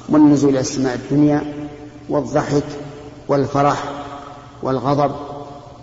والنزول 0.10 0.50
إلى 0.50 0.60
السماء 0.60 0.96
الدنيا 0.96 1.70
والضحك 2.10 2.64
والفرح 3.28 3.84
والغضب 4.64 5.16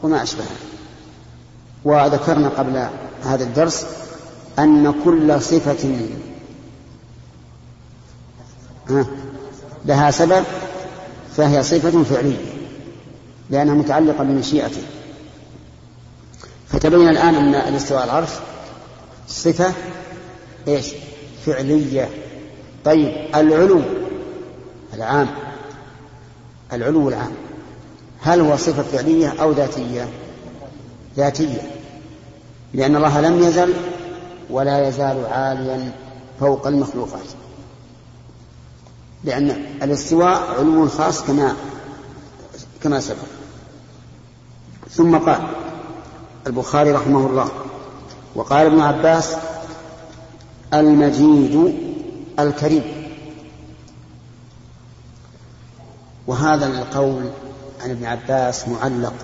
وما 0.03 0.23
أشبهه. 0.23 0.57
وذكرنا 1.85 2.49
قبل 2.49 2.89
هذا 3.25 3.45
الدرس 3.45 3.87
أن 4.59 4.95
كل 5.05 5.41
صفة 5.43 5.99
لها 9.85 10.11
سبب 10.11 10.45
فهي 11.37 11.63
صفة 11.63 12.03
فعلية 12.03 12.53
لأنها 13.51 13.75
متعلقة 13.75 14.25
بمشيئته. 14.25 14.83
فتبين 16.73 17.09
الآن 17.09 17.35
أن 17.35 17.55
الاستواء 17.55 18.05
العرش 18.05 18.31
صفة 19.29 19.73
إيش؟ 20.69 20.87
فعلية. 21.47 22.11
طيب 22.85 23.13
العلو 23.35 23.83
العام. 24.95 25.29
العلو 26.73 27.09
العام. 27.09 27.33
هل 28.23 28.41
هو 28.41 28.57
صفة 28.57 28.83
فعلية 28.83 29.35
أو 29.43 29.53
ذاتية؟ 29.53 30.09
ذاتية. 31.17 31.71
لأن 32.75 32.97
الله 32.97 33.21
لم 33.21 33.43
يزل 33.43 33.75
ولا 34.51 34.89
يزال 34.89 35.27
عاليا 35.27 35.93
فوق 36.41 36.67
المخلوقات. 36.67 37.27
لأن 39.25 39.51
الاستواء 39.83 40.59
علو 40.59 40.89
خاص 40.89 41.23
كما 41.23 41.57
كما 42.83 43.01
سبق. 43.01 43.17
ثم 44.91 45.19
قال 45.19 45.62
البخاري 46.47 46.93
رحمه 46.93 47.27
الله. 47.27 47.49
وقال 48.35 48.67
ابن 48.67 48.81
عباس 48.81 49.37
المجيد 50.75 51.75
الكريم. 52.39 52.83
وهذا 56.27 56.67
القول 56.67 57.31
عن 57.81 57.91
ابن 57.91 58.05
عباس 58.05 58.69
معلق. 58.69 59.15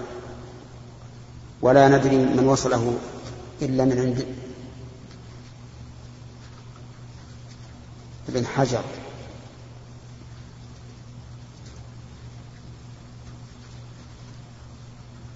ولا 1.62 1.88
ندري 1.88 2.16
من 2.16 2.46
وصله 2.48 2.98
إلا 3.62 3.84
من 3.84 3.98
عند 3.98 4.26
ابن 8.28 8.46
حجر. 8.46 8.82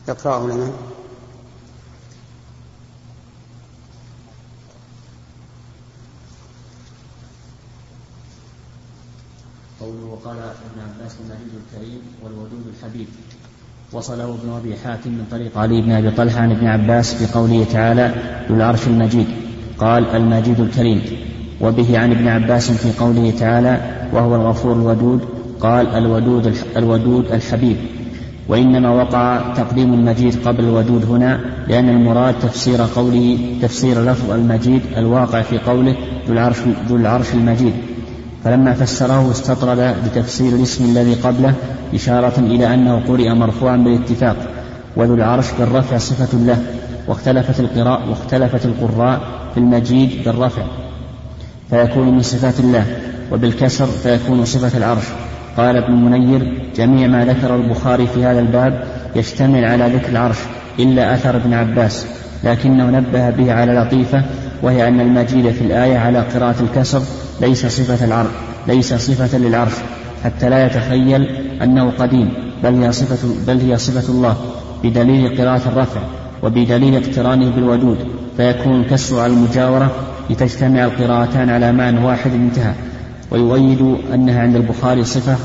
يقرأه 0.08 0.46
لنا. 0.46 0.72
قوله 9.82 10.04
وقال 10.12 10.36
ابن 10.36 10.78
عباس 10.86 11.16
المجيد 11.20 11.52
الكريم 11.62 12.00
والودود 12.22 12.64
الحبيب. 12.74 13.06
وصله 13.92 14.24
ابن 14.24 14.50
أبي 14.60 14.74
حاتم 14.84 15.10
من 15.10 15.24
طريق 15.30 15.58
علي 15.58 15.82
بن 15.82 15.92
أبي 15.92 16.10
طلحة 16.10 16.40
عن 16.40 16.50
ابن 16.50 16.66
عباس 16.66 17.14
في 17.14 17.32
قوله 17.32 17.64
تعالى 17.72 18.14
ذو 18.48 18.54
العرش 18.56 18.86
المجيد 18.86 19.26
قال 19.78 20.06
المجيد 20.06 20.60
الكريم 20.60 21.02
وبه 21.60 21.98
عن 21.98 22.10
ابن 22.12 22.28
عباس 22.28 22.70
في 22.70 22.98
قوله 23.00 23.30
تعالى 23.30 23.80
وهو 24.12 24.36
الغفور 24.36 24.72
الودود 24.72 25.20
قال 25.60 25.86
الودود 25.86 26.54
الودود 26.76 27.32
الحبيب 27.32 27.76
وإنما 28.48 28.90
وقع 28.90 29.54
تقديم 29.56 29.94
المجيد 29.94 30.48
قبل 30.48 30.64
الودود 30.64 31.04
هنا 31.04 31.40
لأن 31.68 31.88
المراد 31.88 32.34
تفسير 32.42 32.82
قوله 32.82 33.38
تفسير 33.62 34.04
لفظ 34.04 34.30
المجيد 34.30 34.82
الواقع 34.96 35.42
في 35.42 35.58
قوله 35.58 35.96
ذو 36.26 36.32
العرش 36.32 36.58
ذو 36.88 36.96
العرش 36.96 37.34
المجيد 37.34 37.72
فلما 38.44 38.74
فسره 38.74 39.30
استطرد 39.30 39.94
بتفسير 40.06 40.52
الاسم 40.52 40.84
الذي 40.84 41.14
قبله 41.14 41.54
إشارة 41.94 42.38
إلى 42.38 42.74
أنه 42.74 43.02
قرئ 43.08 43.30
مرفوعا 43.30 43.76
بالاتفاق 43.76 44.36
وذو 44.96 45.14
العرش 45.14 45.46
بالرفع 45.58 45.98
صفة 45.98 46.38
له 46.38 46.58
واختلفت 47.08 47.60
القراء 47.60 48.08
واختلفت 48.08 48.66
القراء 48.66 49.20
في 49.54 49.60
المجيد 49.60 50.24
بالرفع 50.24 50.62
فيكون 51.70 52.14
من 52.14 52.22
صفات 52.22 52.60
الله 52.60 52.86
وبالكسر 53.32 53.86
فيكون 53.86 54.44
صفة 54.44 54.78
العرش. 54.78 55.04
قال 55.56 55.76
ابن 55.76 55.92
منير 55.92 56.70
جميع 56.76 57.08
ما 57.08 57.24
ذكر 57.24 57.56
البخاري 57.56 58.06
في 58.06 58.24
هذا 58.24 58.40
الباب 58.40 58.84
يشتمل 59.16 59.64
على 59.64 59.86
ذكر 59.86 60.08
العرش 60.08 60.38
إلا 60.78 61.14
أثر 61.14 61.36
ابن 61.36 61.54
عباس 61.54 62.06
لكنه 62.44 62.90
نبه 62.90 63.30
به 63.30 63.52
على 63.52 63.72
لطيفة 63.72 64.24
وهي 64.62 64.88
أن 64.88 65.00
المجيد 65.00 65.50
في 65.50 65.60
الآية 65.60 65.98
على 65.98 66.20
قراءة 66.20 66.62
الكسر 66.62 67.02
ليس 67.42 67.66
صفة 67.66 68.04
العرش 68.04 68.30
ليس 68.68 68.94
صفة 68.94 69.38
للعرش 69.38 69.72
حتى 70.24 70.48
لا 70.48 70.66
يتخيل 70.66 71.22
أنه 71.62 71.90
قديم 71.90 72.32
بل 72.64 72.74
هي 72.82 72.92
صفة 72.92 73.28
بل 73.46 73.60
هي 73.60 73.78
صفة 73.78 74.12
الله 74.12 74.36
بدليل 74.84 75.40
قراءة 75.40 75.68
الرفع 75.68 76.00
وبدليل 76.42 76.94
اقترانه 76.94 77.50
بالودود 77.50 77.98
فيكون 78.36 78.80
الكسر 78.80 79.20
على 79.20 79.32
المجاورة 79.32 79.90
لتجتمع 80.30 80.84
القراءتان 80.84 81.50
على 81.50 81.72
معنى 81.72 82.04
واحد 82.04 82.30
انتهى. 82.30 82.72
ويؤيد 83.30 83.96
أنها 84.14 84.40
عند 84.40 84.56
البخاري 84.56 85.04
صفة 85.04 85.36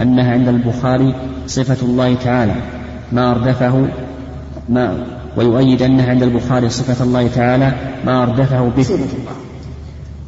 أنها 0.00 0.32
عند 0.32 0.48
البخاري 0.48 1.14
صفة 1.46 1.86
الله 1.86 2.14
تعالى 2.14 2.54
ما 3.12 3.30
أردفه 3.30 3.88
ما 4.68 5.06
ويؤيد 5.36 5.82
أنها 5.82 6.10
عند 6.10 6.22
البخاري 6.22 6.68
صفة 6.68 7.04
الله 7.04 7.28
تعالى 7.28 7.72
ما 8.04 8.22
أردفه 8.22 8.68
به. 8.76 8.86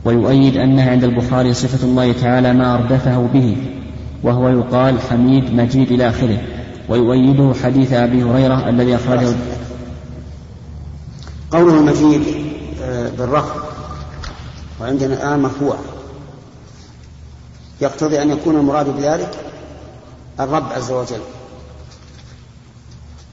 ويؤيد 0.09 0.57
أنها 0.57 0.91
عند 0.91 1.05
البخاري 1.05 1.55
صفة 1.55 1.87
الله 1.87 2.13
تعالى 2.13 2.53
ما 2.53 2.75
أردفه 2.75 3.27
به 3.35 3.57
وهو 4.23 4.49
يقال 4.49 5.01
حميد 5.01 5.55
مجيد 5.55 5.93
إلى 5.93 6.09
آخره 6.09 6.43
ويؤيده 6.89 7.55
حديث 7.65 7.93
أبي 7.93 8.23
هريرة 8.23 8.69
الذي 8.69 8.97
أخرجه. 8.97 9.37
قوله 11.51 11.75
المجيد 11.75 12.23
آه، 12.83 13.11
بالرفع 13.19 13.55
وعندنا 14.81 15.15
الآن 15.15 15.39
مرفوع. 15.39 15.77
يقتضي 17.81 18.23
أن 18.23 18.31
يكون 18.31 18.57
المراد 18.57 18.97
بذلك 18.97 19.31
الرب 20.41 20.73
عز 20.73 20.93
وجل. 20.93 21.21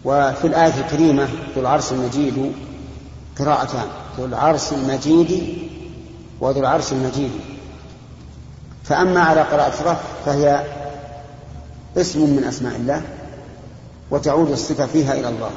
وفي 0.05 0.47
الآية 0.47 0.73
الكريمة 0.79 1.27
ذو 1.55 1.61
العرش 1.61 1.91
المجيد 1.91 2.51
قراءتان 3.39 3.87
ذو 4.17 4.25
العرش 4.25 4.73
المجيد 4.73 5.57
وذو 6.39 6.59
العرش 6.59 6.93
المجيد. 6.93 7.31
فأما 8.83 9.19
على 9.19 9.41
قراءة 9.41 9.69
رفع 9.69 9.97
فهي 10.25 10.63
اسم 11.97 12.19
من 12.19 12.43
أسماء 12.43 12.75
الله 12.75 13.01
وتعود 14.11 14.51
الصفة 14.51 14.85
فيها 14.85 15.13
إلى 15.13 15.29
الله. 15.29 15.51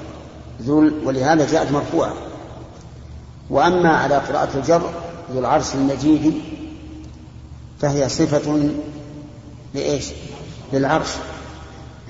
ذو 0.62 0.90
ولهذا 1.04 1.46
جاءت 1.52 1.72
مرفوعة. 1.72 2.12
وأما 3.50 3.88
على 3.88 4.16
قراءة 4.16 4.58
الجر 4.58 4.90
ذو 5.32 5.40
العرش 5.40 5.74
المجيد 5.74 6.34
فهي 7.80 8.08
صفة 8.08 8.70
لإيش؟ 9.74 10.10
للعرش. 10.72 11.10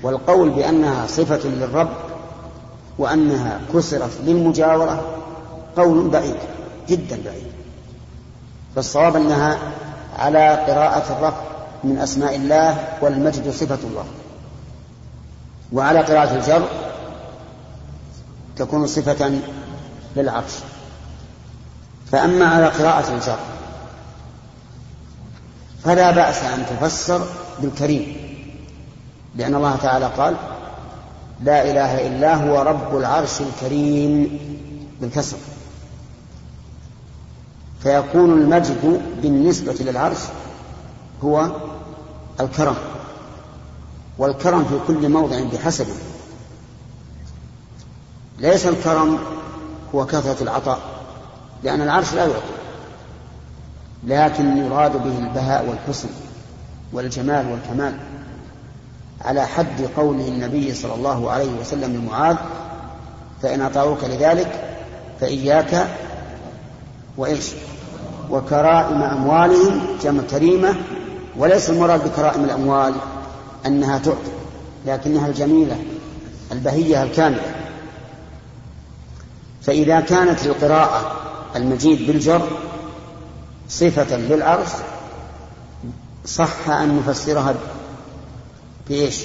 والقول 0.03 0.49
بأنها 0.49 1.07
صفة 1.07 1.49
للرب 1.49 1.89
وأنها 2.97 3.61
كسرت 3.73 4.11
للمجاورة 4.25 5.05
قول 5.77 6.09
بعيد 6.09 6.35
جدا 6.89 7.19
بعيد. 7.25 7.58
فالصواب 8.75 9.15
أنها 9.15 9.59
على 10.19 10.49
قراءة 10.49 11.17
الرفع 11.17 11.41
من 11.83 11.97
أسماء 11.97 12.35
الله 12.35 12.87
والمجد 13.01 13.51
صفة 13.51 13.79
الله. 13.83 14.05
وعلى 15.73 15.99
قراءة 15.99 16.35
الجر 16.35 16.67
تكون 18.55 18.87
صفة 18.87 19.31
للعرش. 20.15 20.53
فأما 22.11 22.45
على 22.45 22.67
قراءة 22.67 23.13
الجر 23.13 23.39
فلا 25.83 26.11
بأس 26.11 26.43
أن 26.43 26.65
تفسر 26.65 27.25
بالكريم 27.59 28.17
لأن 29.35 29.55
الله 29.55 29.75
تعالى 29.75 30.05
قال 30.05 30.35
لا 31.43 31.71
إله 31.71 32.07
إلا 32.07 32.35
هو 32.35 32.61
رب 32.61 32.97
العرش 32.97 33.41
الكريم 33.41 34.39
بالكسر. 35.01 35.37
فيكون 37.83 38.31
المجد 38.41 39.01
بالنسبة 39.21 39.75
للعرش 39.79 40.19
هو 41.23 41.51
الكرم 42.39 42.75
والكرم 44.17 44.65
في 44.65 44.79
كل 44.87 45.09
موضع 45.09 45.43
بحسبه. 45.53 45.93
ليس 48.39 48.65
الكرم 48.65 49.19
هو 49.95 50.05
كثرة 50.05 50.43
العطاء 50.43 50.79
لأن 51.63 51.81
العرش 51.81 52.13
لا 52.13 52.25
يعطي 52.25 52.59
لكن 54.03 54.57
يراد 54.57 55.03
به 55.03 55.17
البهاء 55.17 55.69
والحسن 55.69 56.09
والجمال 56.93 57.51
والكمال. 57.51 57.97
على 59.25 59.47
حد 59.47 59.89
قوله 59.97 60.27
النبي 60.27 60.73
صلى 60.73 60.93
الله 60.93 61.31
عليه 61.31 61.59
وسلم 61.59 61.95
لمعاذ 61.95 62.35
فإن 63.41 63.61
أطاعوك 63.61 64.03
لذلك 64.03 64.77
فإياك 65.19 65.87
وإيش؟ 67.19 67.51
وكرائم 68.29 69.01
أموالهم 69.01 69.97
جمع 70.03 70.23
كريمة 70.31 70.75
وليس 71.37 71.69
المراد 71.69 72.03
بكرائم 72.03 72.43
الأموال 72.43 72.93
أنها 73.65 73.97
تعطي 73.97 74.31
لكنها 74.85 75.27
الجميلة 75.27 75.77
البهية 76.51 77.03
الكاملة. 77.03 77.55
فإذا 79.61 79.99
كانت 79.99 80.45
القراءة 80.45 81.15
المجيد 81.55 82.07
بالجر 82.07 82.47
صفة 83.69 84.17
للعرش 84.17 84.69
صح 86.25 86.69
أن 86.69 87.03
نفسرها 87.07 87.55
بإيش؟ 88.89 89.23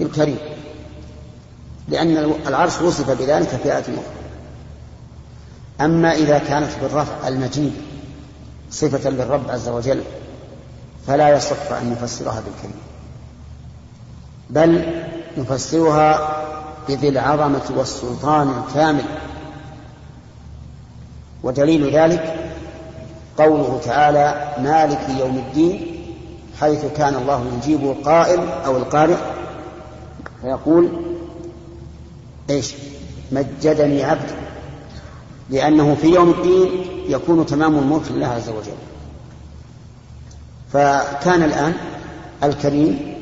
بالكريم. 0.00 0.38
لأن 1.88 2.32
العرش 2.46 2.80
وصف 2.80 3.10
بذلك 3.10 3.48
في 3.48 3.72
آية 3.72 3.80
أخرى 3.80 4.19
أما 5.80 6.12
إذا 6.12 6.38
كانت 6.38 6.70
بالرفع 6.82 7.28
المجيد 7.28 7.72
صفة 8.70 9.10
للرب 9.10 9.50
عز 9.50 9.68
وجل 9.68 10.02
فلا 11.06 11.36
يصح 11.36 11.72
أن 11.72 11.90
نفسرها 11.90 12.42
بالكريم 12.46 12.80
بل 14.50 15.02
نفسرها 15.38 16.36
بذي 16.88 17.08
العظمة 17.08 17.62
والسلطان 17.76 18.48
الكامل. 18.48 19.04
ودليل 21.42 21.96
ذلك 21.96 22.34
قوله 23.38 23.80
تعالى 23.84 24.54
مالك 24.58 25.00
يوم 25.20 25.36
الدين 25.36 25.86
حيث 26.60 26.84
كان 26.96 27.14
الله 27.14 27.44
يجيب 27.56 27.84
القائل 27.84 28.40
أو 28.66 28.76
القارئ 28.76 29.16
فيقول 30.42 30.90
إيش؟ 32.50 32.74
مجدني 33.32 34.04
عبد 34.04 34.30
لأنه 35.50 35.94
في 35.94 36.06
يوم 36.06 36.30
الدين 36.30 36.68
يكون 37.08 37.46
تمام 37.46 37.78
الملك 37.78 38.02
لله 38.10 38.26
عز 38.26 38.48
وجل. 38.48 38.76
فكان 40.72 41.42
الآن 41.42 41.74
الكريم 42.42 43.16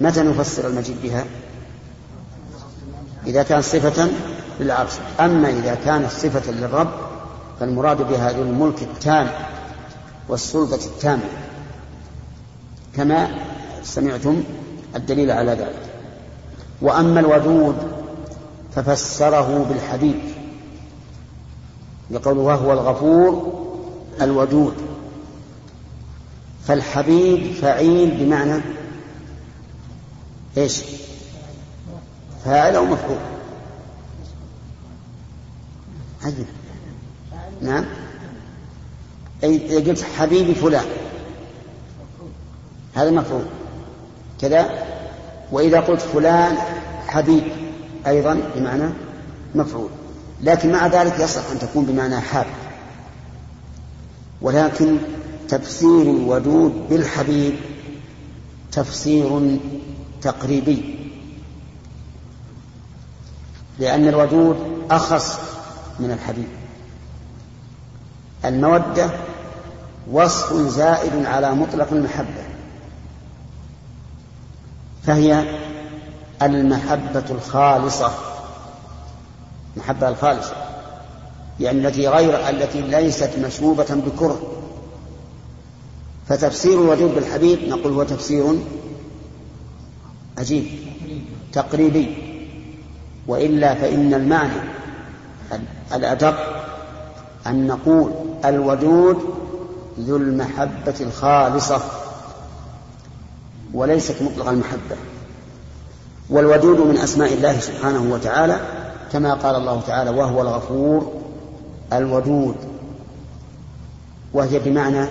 متى 0.00 0.22
نفسر 0.22 0.66
المجيد 0.66 0.96
بها؟ 1.02 1.24
إذا 3.26 3.42
كان 3.42 3.62
صفة 3.62 4.08
للعرش. 4.60 4.92
أما 5.20 5.48
إذا 5.50 5.78
كانت 5.84 6.10
صفة 6.10 6.52
للرب 6.52 6.90
فالمراد 7.60 8.08
بها 8.08 8.32
ذو 8.32 8.42
الملك 8.42 8.82
التام 8.82 9.30
والسلطة 10.28 10.86
التامة. 10.86 11.28
كما 12.96 13.28
سمعتم 13.82 14.42
الدليل 14.96 15.30
على 15.30 15.50
ذلك. 15.50 15.82
وأما 16.82 17.20
الودود 17.20 17.76
ففسره 18.74 19.66
بالحبيب 19.68 20.20
يقول 22.10 22.38
وهو 22.38 22.72
الغفور 22.72 23.52
الودود. 24.22 24.74
فالحبيب 26.66 27.52
فعيل 27.52 28.24
بمعنى 28.24 28.62
إيش؟ 30.56 30.82
فاعل 32.44 32.76
أو 32.76 32.84
مفعول؟ 32.84 33.18
عجب. 36.24 36.46
نعم. 37.62 37.84
أي 39.44 39.76
قلت 39.76 40.02
حبيبي 40.02 40.54
فلان. 40.54 40.86
هذا 42.94 43.10
مفعول. 43.10 43.44
كذا. 44.40 44.86
وإذا 45.52 45.80
قلت 45.80 46.00
فلان 46.00 46.56
حبيب 47.06 47.44
أيضا 48.06 48.40
بمعنى 48.56 48.90
مفعول. 49.54 49.90
لكن 50.44 50.72
مع 50.72 50.86
ذلك 50.86 51.20
يصح 51.20 51.50
أن 51.50 51.58
تكون 51.58 51.84
بمعنى 51.84 52.20
حاب 52.20 52.46
ولكن 54.42 54.98
تفسير 55.48 56.02
الودود 56.02 56.88
بالحبيب 56.90 57.54
تفسير 58.72 59.58
تقريبي. 60.22 60.98
لأن 63.78 64.08
الودود 64.08 64.86
أخص 64.90 65.38
من 66.00 66.10
الحبيب. 66.10 66.48
المودة 68.44 69.10
وصف 70.10 70.52
زائد 70.52 71.26
على 71.26 71.54
مطلق 71.54 71.92
المحبة. 71.92 72.44
فهي 75.06 75.44
المحبة 76.42 77.24
الخالصة. 77.30 78.33
المحبة 79.76 80.08
الخالصة 80.08 80.54
يعني 81.60 81.88
التي 81.88 82.08
غير 82.08 82.48
التي 82.48 82.80
ليست 82.80 83.30
مشوبة 83.38 83.86
بكره. 83.90 84.42
فتفسير 86.28 86.72
الودود 86.72 87.14
بالحبيب 87.14 87.68
نقول 87.68 87.92
هو 87.92 88.02
تفسير 88.02 88.58
عجيب 90.38 90.66
تقريبي. 91.52 92.16
وإلا 93.26 93.74
فإن 93.74 94.14
المعنى 94.14 94.60
الأدق 95.94 96.36
أن 97.46 97.66
نقول 97.66 98.12
الودود 98.44 99.18
ذو 100.00 100.16
المحبة 100.16 100.94
الخالصة 101.00 101.82
وليست 103.74 104.22
مطلق 104.22 104.48
المحبة. 104.48 104.96
والودود 106.30 106.80
من 106.80 106.98
أسماء 106.98 107.32
الله 107.32 107.60
سبحانه 107.60 108.12
وتعالى 108.12 108.83
كما 109.14 109.34
قال 109.34 109.56
الله 109.56 109.80
تعالى 109.86 110.10
وهو 110.10 110.42
الغفور 110.42 111.12
الودود 111.92 112.56
وهي 114.32 114.58
بمعنى 114.58 115.06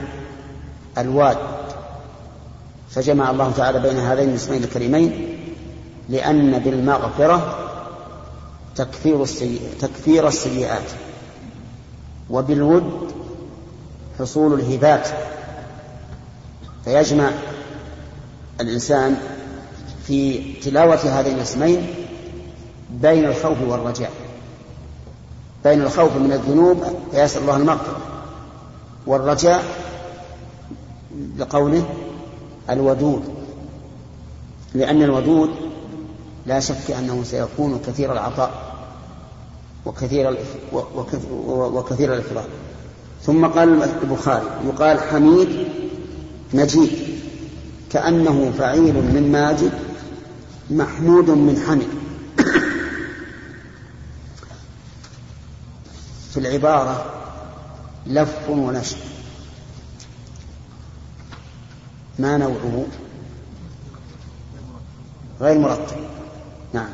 الواد. 0.98 1.38
فجمع 2.90 3.32
الله 3.32 3.52
تعالى 3.52 3.80
بين 3.80 3.98
هذين 3.98 4.30
الاسمين 4.30 4.64
الكريمين 4.64 5.38
لأن 6.10 6.60
بالمغفرة 6.60 7.58
تكفير 8.76 9.24
السيئات 9.24 9.82
تكفير 9.82 10.28
السيئات 10.28 10.92
وبالود 12.30 13.14
حصول 14.20 14.60
الهبات. 14.60 15.08
فيجمع 16.86 17.30
الإنسان 18.62 19.18
في 20.08 20.54
تلاوة 20.54 21.20
هذين 21.20 21.36
الاسمين 21.36 22.03
بين 23.02 23.26
الخوف 23.26 23.58
والرجاء. 23.68 24.12
بين 25.64 25.82
الخوف 25.82 26.18
من 26.18 26.32
الذنوب 26.32 26.84
فيسأل 27.12 27.42
الله 27.42 27.58
المغفرة. 27.58 27.98
والرجاء 29.08 29.64
لقوله 31.38 31.86
الودود. 32.70 33.24
لأن 34.74 35.04
الودود 35.04 35.50
لا 36.46 36.60
شك 36.60 36.92
أنه 36.92 37.24
سيكون 37.24 37.80
كثير 37.88 38.14
العطاء 38.14 38.52
وكثير 39.86 40.38
وكثير 41.54 42.14
الإفراط. 42.14 42.46
ثم 43.24 43.46
قال 43.46 43.84
البخاري 44.04 44.46
يقال 44.66 45.00
حميد 45.00 45.68
مجيد 46.54 46.90
كأنه 47.92 48.52
فعيل 48.58 48.94
من 48.94 49.30
ماجد 49.32 49.72
محمود 50.72 51.30
من 51.30 51.64
حمد 51.68 52.03
في 56.34 56.40
العبارة 56.40 57.06
لف 58.08 58.50
ونشر. 58.50 58.98
ما 62.20 62.38
نوعه؟ 62.38 62.86
غير 65.42 65.60
مرتب. 65.60 65.98
نعم. 66.74 66.90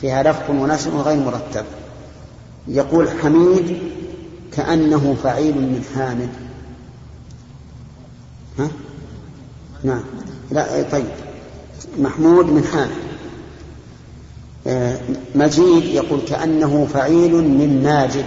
فيها 0.00 0.22
لف 0.22 0.50
ونشر 0.50 0.90
غير 0.90 1.16
مرتب. 1.16 1.64
يقول 2.68 3.10
حميد 3.10 3.78
كأنه 4.52 5.16
فعيل 5.22 5.54
من 5.54 5.84
حامد. 5.94 6.30
ها؟ 8.58 8.70
نعم. 9.84 10.04
لا 10.50 10.82
طيب. 10.82 11.10
محمود 11.98 12.46
من 12.46 12.64
حامد. 12.64 13.04
آه، 14.66 15.00
مجيد 15.34 15.84
يقول 15.84 16.20
كأنه 16.20 16.86
فعيل 16.92 17.34
من 17.34 17.82
ماجد. 17.82 18.24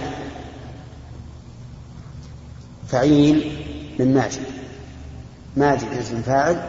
فعيل 2.88 3.52
من 3.98 4.14
ماجد. 4.14 4.42
ماجد 5.56 5.88
اسم 6.00 6.22
فاعل 6.22 6.62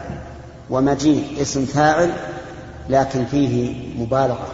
ومجيد 0.70 1.24
اسم 1.38 1.66
فاعل 1.66 2.12
لكن 2.88 3.24
فيه 3.24 3.74
مبالغة. 3.98 4.48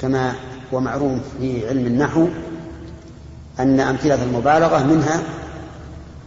كما 0.00 0.34
هو 0.74 0.80
معروف 0.80 1.20
في 1.40 1.68
علم 1.68 1.86
النحو 1.86 2.28
أن 3.60 3.80
أمثلة 3.80 4.22
المبالغة 4.22 4.82
منها 4.82 5.22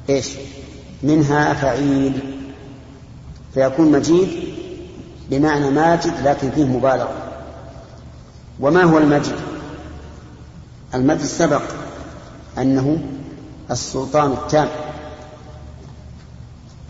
إيش؟ 0.09 0.29
منها 1.03 1.53
فعيل. 1.53 2.19
فيكون 3.53 3.91
مجيد 3.91 4.29
بمعنى 5.29 5.69
ماجد 5.69 6.13
لكن 6.25 6.51
فيه 6.51 6.65
مبالغة. 6.65 7.13
وما 8.59 8.83
هو 8.83 8.97
المجد؟ 8.97 9.35
المجد 10.93 11.21
سبق 11.21 11.61
أنه 12.61 12.99
السلطان 13.71 14.31
التام 14.31 14.69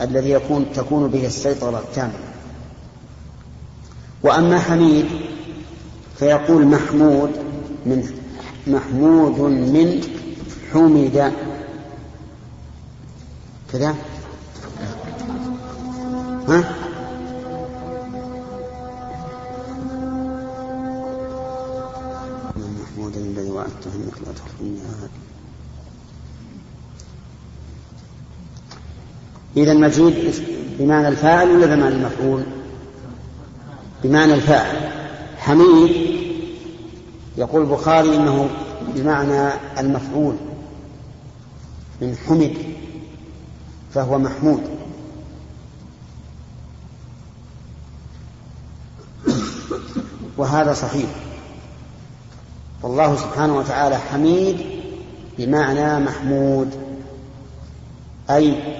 الذي 0.01 0.29
يكون 0.29 0.65
تكون 0.75 1.07
به 1.07 1.25
السيطرة 1.25 1.79
التامة. 1.79 2.13
وأما 4.23 4.59
حميد 4.59 5.05
فيقول 6.19 6.65
محمود 6.67 7.31
من 7.85 8.03
محمود 8.67 9.39
من 9.39 10.01
حمد 10.73 11.33
كذا؟ 13.71 13.95
ها؟ 16.47 16.63
محمود 22.57 23.17
الذي 23.17 23.49
وعدته 23.51 23.91
انك 23.95 24.27
لا 24.27 24.33
تخفيني 24.33 24.79
إذا 29.57 29.71
المجيد 29.71 30.33
بمعنى 30.79 31.07
الفاعل 31.07 31.49
ولا 31.49 31.75
بمعنى 31.75 31.95
المفعول؟ 31.95 32.43
بمعنى 34.03 34.33
الفاعل. 34.33 34.91
حميد 35.37 35.91
يقول 37.37 37.61
البخاري 37.61 38.15
إنه 38.15 38.49
بمعنى 38.95 39.53
المفعول. 39.79 40.35
من 42.01 42.15
حمد 42.27 42.53
فهو 43.93 44.19
محمود. 44.19 44.61
وهذا 50.37 50.73
صحيح. 50.73 51.09
والله 52.83 53.15
سبحانه 53.15 53.57
وتعالى 53.57 53.97
حميد 53.97 54.65
بمعنى 55.37 55.99
محمود. 55.99 56.69
أي 58.29 58.77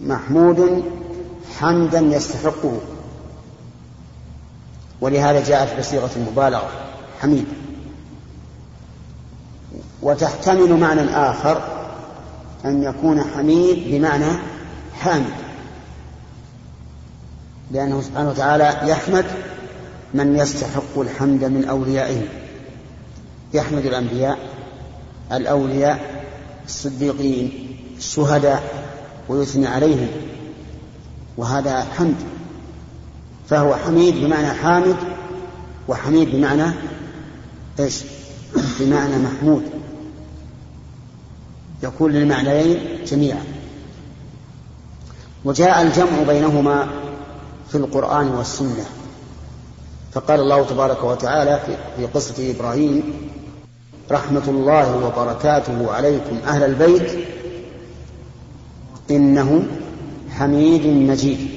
محمود 0.00 0.84
حمدا 1.58 2.00
يستحقه. 2.00 2.80
ولهذا 5.00 5.44
جاءت 5.44 5.78
بصيغة 5.78 6.10
المبالغة 6.16 6.70
حميد. 7.20 7.44
وتحتمل 10.02 10.80
معنى 10.80 11.00
آخر 11.00 11.62
أن 12.64 12.82
يكون 12.82 13.24
حميد 13.24 13.94
بمعنى 13.94 14.38
حامد. 14.94 15.34
لأنه 17.70 18.02
سبحانه 18.02 18.30
وتعالى 18.30 18.90
يحمد 18.90 19.24
من 20.14 20.36
يستحق 20.36 20.98
الحمد 20.98 21.44
من 21.44 21.64
أوليائه. 21.64 22.22
يحمد 23.54 23.86
الأنبياء 23.86 24.38
الأولياء 25.32 26.24
الصديقين 26.66 27.76
الشهداء 27.96 28.81
ويثني 29.32 29.66
عليهم 29.66 30.08
وهذا 31.36 31.80
حمد 31.80 32.16
فهو 33.48 33.74
حميد 33.74 34.24
بمعنى 34.24 34.48
حامد 34.48 34.96
وحميد 35.88 36.30
بمعنى 36.30 36.72
إيش؟ 37.80 38.02
بمعنى 38.80 39.16
محمود. 39.18 39.62
يكون 41.82 42.12
للمعنيين 42.12 43.04
جميعا. 43.06 43.44
وجاء 45.44 45.82
الجمع 45.82 46.22
بينهما 46.28 46.88
في 47.68 47.74
القرآن 47.74 48.28
والسنة. 48.28 48.86
فقال 50.12 50.40
الله 50.40 50.64
تبارك 50.64 51.04
وتعالى 51.04 51.60
في 51.96 52.06
قصة 52.06 52.50
إبراهيم 52.50 53.02
رحمة 54.10 54.42
الله 54.48 54.96
وبركاته 54.96 55.92
عليكم 55.92 56.38
أهل 56.46 56.62
البيت 56.62 57.31
إنه 59.10 59.66
حميد 60.30 60.86
مجيد. 60.86 61.50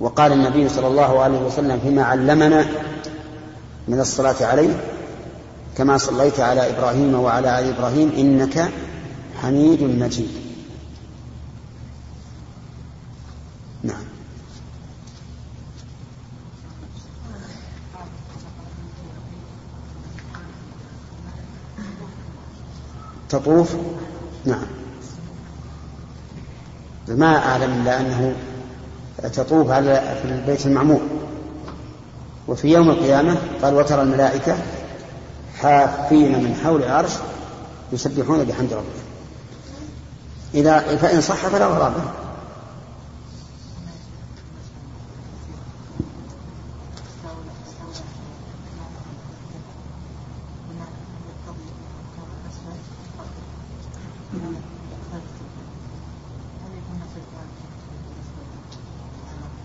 وقال 0.00 0.32
النبي 0.32 0.68
صلى 0.68 0.86
الله 0.86 1.20
عليه 1.20 1.40
وسلم 1.40 1.80
فيما 1.82 2.02
علمنا 2.02 2.66
من 3.88 4.00
الصلاة 4.00 4.46
عليه 4.46 4.80
كما 5.76 5.98
صليت 5.98 6.40
على 6.40 6.70
إبراهيم 6.70 7.14
وعلى 7.14 7.58
آل 7.60 7.74
إبراهيم 7.76 8.12
إنك 8.18 8.70
حميد 9.42 9.82
مجيد. 9.82 10.28
نعم. 13.82 14.04
تطوف؟ 23.28 23.76
نعم. 24.44 24.83
ما 27.08 27.36
أعلم 27.36 27.80
إلا 27.82 28.00
أنه 28.00 28.34
تطوف 29.22 29.70
على 29.70 30.18
في 30.22 30.28
البيت 30.28 30.66
المعمور. 30.66 31.00
وفي 32.48 32.68
يوم 32.68 32.90
القيامة 32.90 33.36
قال 33.62 33.74
وترى 33.74 34.02
الملائكة 34.02 34.56
حافين 35.60 36.32
من 36.44 36.60
حول 36.64 36.82
العرش 36.82 37.12
يسبحون 37.92 38.44
بحمد 38.44 38.72
ربهم. 38.72 39.04
إذا 40.54 40.96
فإن 40.96 41.20
صح 41.20 41.46
فلا 41.46 41.66
غرابة 41.66 42.02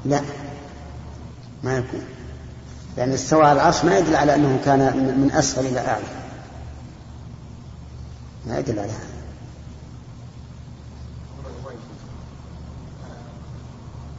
لا 0.05 0.21
ما 1.63 1.77
يكون 1.77 2.03
لأن 2.97 3.08
استوى 3.19 3.45
على 3.45 3.59
العرش 3.61 3.85
ما 3.85 3.97
يدل 3.97 4.15
على 4.15 4.35
أنه 4.35 4.59
كان 4.65 4.79
من 5.21 5.31
أسفل 5.31 5.65
إلى 5.65 5.79
أعلى. 5.79 6.03
ما 8.47 8.59
يدل 8.59 8.79
على 8.79 8.91
هذا. 8.91 9.09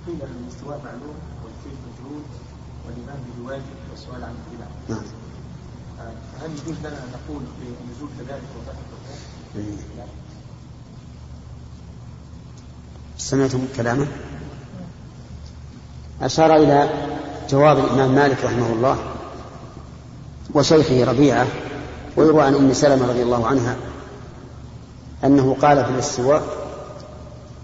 قيل 0.07 0.19
الاستواء 0.23 0.81
معلوم 0.85 1.15
والكيف 1.45 1.79
مجهول 1.87 2.23
والإيمان 2.87 3.17
به 3.27 3.49
واجب 3.49 3.63
والسؤال 3.91 4.25
عن 4.25 4.35
الاتباع 4.35 4.69
نعم. 4.89 5.03
هل 6.43 6.51
يجوز 6.51 6.79
لنا 6.79 6.89
أن 6.99 7.09
نقول 7.13 7.43
بالنزول 7.61 8.09
كذلك 8.19 8.43
وفتح 8.59 8.79
الركوع؟ 9.55 9.75
لا. 9.97 10.05
سمعتم 13.19 13.67
كلامه؟ 13.77 14.07
أشار 16.23 16.57
إلى 16.57 17.10
جواب 17.51 17.79
الإمام 17.79 18.15
مالك 18.15 18.45
رحمه 18.45 18.73
الله 18.73 18.99
وشيخه 20.55 21.05
ربيعة 21.05 21.47
ويروى 22.17 22.43
عن 22.43 22.55
أم 22.55 22.73
سلمة 22.73 23.07
رضي 23.09 23.23
الله 23.23 23.47
عنها 23.47 23.77
أنه 25.25 25.57
قال 25.63 25.85
في 25.85 25.91
الاستواء 25.91 26.43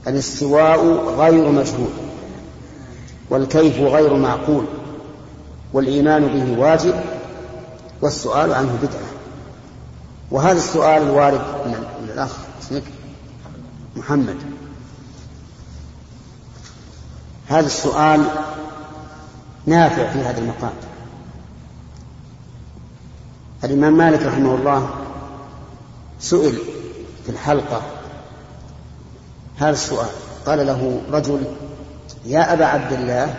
الاستواء 0.07 0.87
غير 1.19 1.51
مجهول 1.51 1.91
والكيف 3.31 3.79
غير 3.79 4.15
معقول 4.15 4.65
والإيمان 5.73 6.27
به 6.27 6.61
واجب 6.61 6.95
والسؤال 8.03 8.53
عنه 8.53 8.79
بدعة. 8.83 9.07
وهذا 10.31 10.59
السؤال 10.59 11.03
الوارد 11.03 11.41
من 11.67 12.11
الأخ 12.15 12.31
اسمك 12.63 12.83
محمد. 13.97 14.37
هذا 17.49 17.67
السؤال 17.67 18.25
نافع 19.67 20.13
في 20.13 20.19
هذا 20.19 20.39
المقام. 20.39 20.73
الإمام 23.65 23.97
مالك 23.97 24.23
رحمه 24.23 24.55
الله 24.55 24.91
سئل 26.21 26.59
في 27.25 27.33
الحلقة 27.33 27.83
هذا 29.57 29.71
السؤال 29.71 30.09
قال 30.47 30.67
له 30.67 31.01
رجل 31.13 31.45
يا 32.25 32.53
أبا 32.53 32.65
عبد 32.65 32.93
الله 32.93 33.35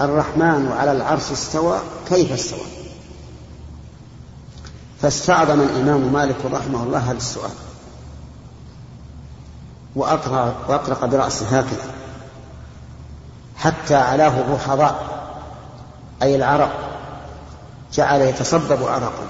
الرحمن 0.00 0.72
على 0.78 0.92
العرش 0.92 1.32
استوى 1.32 1.78
كيف 2.08 2.32
استوى؟ 2.32 2.66
فاستعظم 5.02 5.60
الإمام 5.60 6.12
مالك 6.12 6.36
رحمه 6.44 6.82
الله 6.82 6.98
هذا 6.98 7.16
السؤال. 7.16 7.50
وأقرق 9.96 11.04
برأسه 11.04 11.58
هكذا 11.58 11.94
حتى 13.56 13.94
علاه 13.94 14.40
الرحضاء 14.40 15.20
أي 16.22 16.36
العرق 16.36 16.90
جعل 17.92 18.20
يتصبب 18.20 18.84
عرقا 18.84 19.26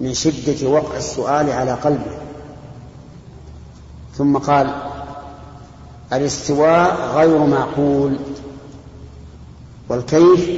من 0.00 0.14
شدة 0.14 0.68
وقع 0.68 0.96
السؤال 0.96 1.50
على 1.50 1.72
قلبه. 1.72 2.18
ثم 4.18 4.38
قال 4.38 4.74
الاستواء 6.12 7.10
غير 7.14 7.38
معقول. 7.38 8.16
والكيف؟ 9.88 10.50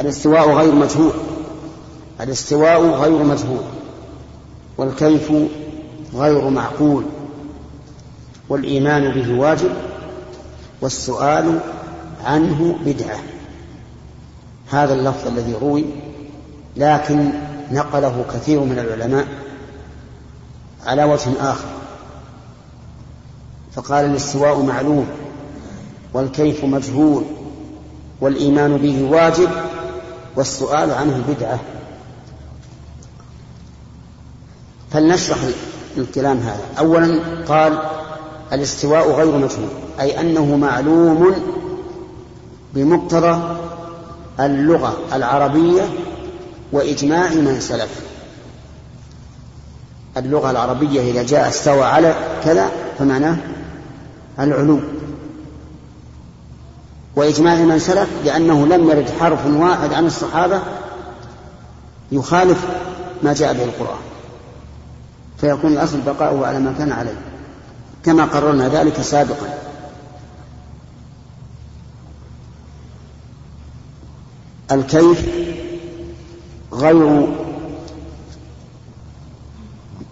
الاستواء 0.00 0.50
غير 0.50 0.74
مجهول. 0.74 1.12
الاستواء 2.20 2.86
غير 2.86 3.22
مجهول. 3.22 3.64
والكيف؟ 4.78 5.32
غير 6.14 6.48
معقول. 6.48 7.04
والإيمان 8.48 9.12
به 9.12 9.38
واجب. 9.38 9.72
والسؤال 10.80 11.60
عنه 12.24 12.78
بدعة. 12.84 13.18
هذا 14.70 14.94
اللفظ 14.94 15.26
الذي 15.26 15.54
روي 15.54 15.84
لكن 16.76 17.32
نقله 17.72 18.24
كثير 18.34 18.60
من 18.60 18.78
العلماء 18.78 19.26
على 20.86 21.04
وجه 21.04 21.30
آخر. 21.40 21.68
فقال 23.72 24.04
الاستواء 24.04 24.62
معلوم 24.62 25.06
والكيف 26.14 26.64
مجهول 26.64 27.24
والإيمان 28.20 28.76
به 28.76 29.08
واجب 29.10 29.50
والسؤال 30.36 30.90
عنه 30.90 31.24
بدعة. 31.28 31.60
فلنشرح 34.90 35.38
الكلام 35.96 36.38
هذا. 36.38 36.64
أولا 36.78 37.20
قال 37.48 37.78
الاستواء 38.52 39.10
غير 39.10 39.36
مجهول 39.36 39.68
أي 40.00 40.20
أنه 40.20 40.56
معلوم 40.56 41.34
بمقتضى 42.74 43.56
اللغة 44.40 44.96
العربية 45.12 45.82
وإجماع 46.72 47.28
من 47.28 47.60
سلف. 47.60 48.00
اللغة 50.16 50.50
العربية 50.50 51.10
إذا 51.10 51.22
جاء 51.22 51.48
استوى 51.48 51.82
على 51.84 52.14
كذا 52.44 52.70
فمعناه 52.98 53.36
العلو 54.38 54.80
وإجماع 57.16 57.54
من 57.54 57.78
سلف 57.78 58.08
لأنه 58.24 58.66
لم 58.66 58.90
يرد 58.90 59.10
حرف 59.20 59.46
واحد 59.46 59.92
عن 59.92 60.06
الصحابة 60.06 60.60
يخالف 62.12 62.64
ما 63.22 63.32
جاء 63.32 63.52
به 63.52 63.64
القرآن. 63.64 64.00
فيكون 65.38 65.72
الأصل 65.72 66.00
بقاؤه 66.00 66.46
على 66.46 66.58
ما 66.58 66.74
كان 66.78 66.92
عليه. 66.92 67.16
كما 68.04 68.24
قررنا 68.24 68.68
ذلك 68.68 69.00
سابقا. 69.00 69.71
الكيف 74.74 75.28
غير 76.72 77.28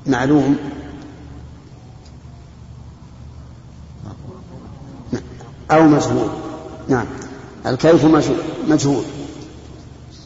معلوم؟ 0.07 0.57
أو 5.70 5.83
مجهول. 5.83 6.29
نعم. 6.88 7.07
الكيف 7.66 8.05
مجهول. 8.68 9.05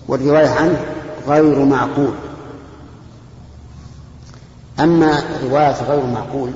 والرواية 0.08 0.48
عنه 0.48 0.84
غير 1.28 1.64
معقول. 1.64 2.14
أما 4.80 5.22
رواية 5.44 5.82
غير 5.82 6.06
معقول 6.06 6.50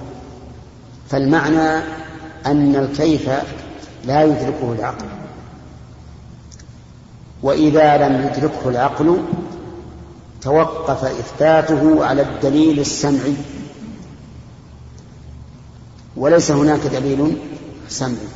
فالمعنى 1.08 1.82
أن 2.46 2.76
الكيف 2.76 3.30
لا 4.04 4.24
يدركه 4.24 4.72
العقل. 4.72 5.06
وإذا 7.42 8.08
لم 8.08 8.26
يدركه 8.26 8.68
العقل 8.68 9.22
توقف 10.42 11.04
إثباته 11.04 12.04
على 12.04 12.22
الدليل 12.22 12.80
السمعي. 12.80 13.34
وليس 16.16 16.50
هناك 16.50 16.80
دليل 16.80 17.36
سمعي. 17.88 18.28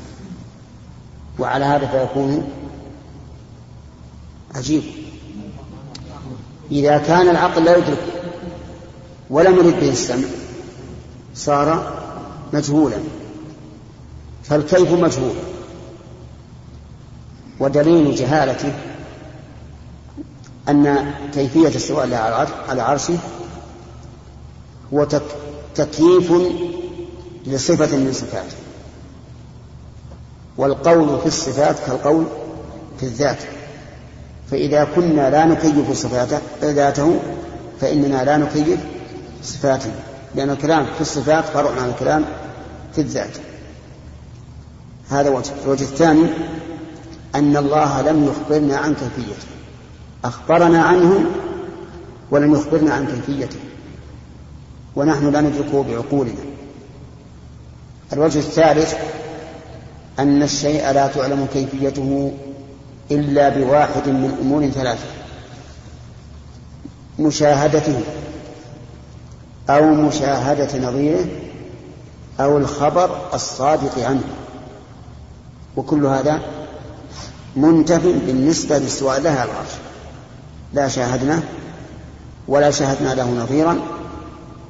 وعلى 1.38 1.64
هذا 1.64 1.86
فيكون 1.86 2.50
عجيب. 4.54 4.82
إذا 6.72 6.98
كان 6.98 7.28
العقل 7.28 7.64
لا 7.64 7.76
يدرك 7.76 8.04
ولم 9.30 9.56
يرد 9.56 9.80
به 9.80 9.90
السمع 9.90 10.28
صار 11.34 11.98
مجهولا. 12.52 12.98
فالكيف 14.44 14.92
مجهول. 14.92 15.34
ودليل 17.62 18.14
جهالته 18.14 18.72
أن 20.68 21.12
كيفية 21.34 21.68
استواء 21.68 22.14
على 22.68 22.82
عرشه 22.82 23.18
هو 24.94 25.06
تكييف 25.74 26.32
لصفة 27.46 27.96
من 27.96 28.12
صفاته 28.12 28.56
والقول 30.56 31.20
في 31.20 31.26
الصفات 31.26 31.76
كالقول 31.86 32.24
في 33.00 33.02
الذات. 33.02 33.38
فإذا 34.50 34.84
كنا 34.84 35.30
لا 35.30 35.44
نكيف 35.46 35.92
صفاته 35.92 36.40
ذاته 36.62 37.20
فإننا 37.80 38.24
لا 38.24 38.36
نكيف 38.36 38.80
صفاته 39.42 39.90
لأن 40.34 40.50
الكلام 40.50 40.86
في 40.94 41.00
الصفات 41.00 41.44
فرع 41.44 41.70
عن 41.70 41.88
الكلام 41.88 42.24
في 42.94 43.00
الذات. 43.00 43.36
هذا 45.10 45.30
وجه 45.30 45.50
الوجه 45.64 45.82
الثاني 45.82 46.26
أن 47.34 47.56
الله 47.56 48.02
لم 48.02 48.24
يخبرنا 48.24 48.76
عن 48.76 48.94
كيفيته. 48.94 49.46
أخبرنا 50.24 50.82
عنه 50.82 51.24
ولم 52.30 52.54
يخبرنا 52.54 52.94
عن 52.94 53.06
كيفيته. 53.06 53.60
ونحن 54.96 55.30
لا 55.30 55.40
ندركه 55.40 55.82
بعقولنا. 55.82 56.42
الوجه 58.12 58.38
الثالث 58.38 58.94
أن 60.18 60.42
الشيء 60.42 60.90
لا 60.90 61.06
تعلم 61.06 61.46
كيفيته 61.52 62.32
إلا 63.10 63.48
بواحد 63.48 64.08
من 64.08 64.38
أمور 64.40 64.68
ثلاثة. 64.68 65.06
مشاهدته 67.18 68.00
أو 69.70 69.94
مشاهدة 69.94 70.88
نظيره 70.88 71.24
أو 72.40 72.58
الخبر 72.58 73.34
الصادق 73.34 74.06
عنه. 74.06 74.24
وكل 75.76 76.06
هذا 76.06 76.40
منتف 77.56 78.02
بالنسبة 78.02 78.78
للسؤال 78.78 79.22
لها 79.22 79.44
العرش 79.44 79.70
لا 80.72 80.88
شاهدنا 80.88 81.42
ولا 82.48 82.70
شاهدنا 82.70 83.14
له 83.14 83.30
نظيرا 83.30 83.78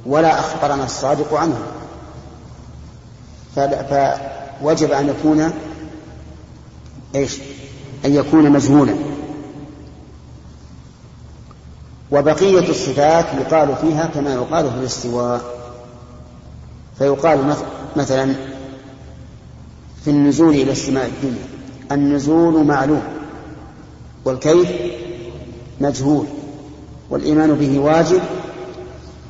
ولا 0.05 0.39
أخبرنا 0.39 0.85
الصادق 0.85 1.33
عنه. 1.33 1.57
فوجب 3.55 4.91
أن 4.91 5.09
يكون 5.09 5.51
إيش؟ 7.15 7.37
أن 8.05 8.15
يكون 8.15 8.51
مجهولا. 8.51 8.95
وبقية 12.11 12.69
الصفات 12.69 13.25
يقال 13.39 13.75
فيها 13.81 14.05
كما 14.05 14.33
يقال 14.33 14.71
في 14.71 14.77
الاستواء. 14.77 15.41
فيقال 16.97 17.55
مثلا 17.95 18.35
في 20.03 20.09
النزول 20.09 20.55
إلى 20.55 20.71
السماء 20.71 21.05
الدنيا. 21.05 21.52
النزول 21.93 22.63
معلوم 22.63 23.03
والكيف 24.25 24.69
مجهول 25.81 26.25
والإيمان 27.09 27.53
به 27.53 27.79
واجب 27.79 28.21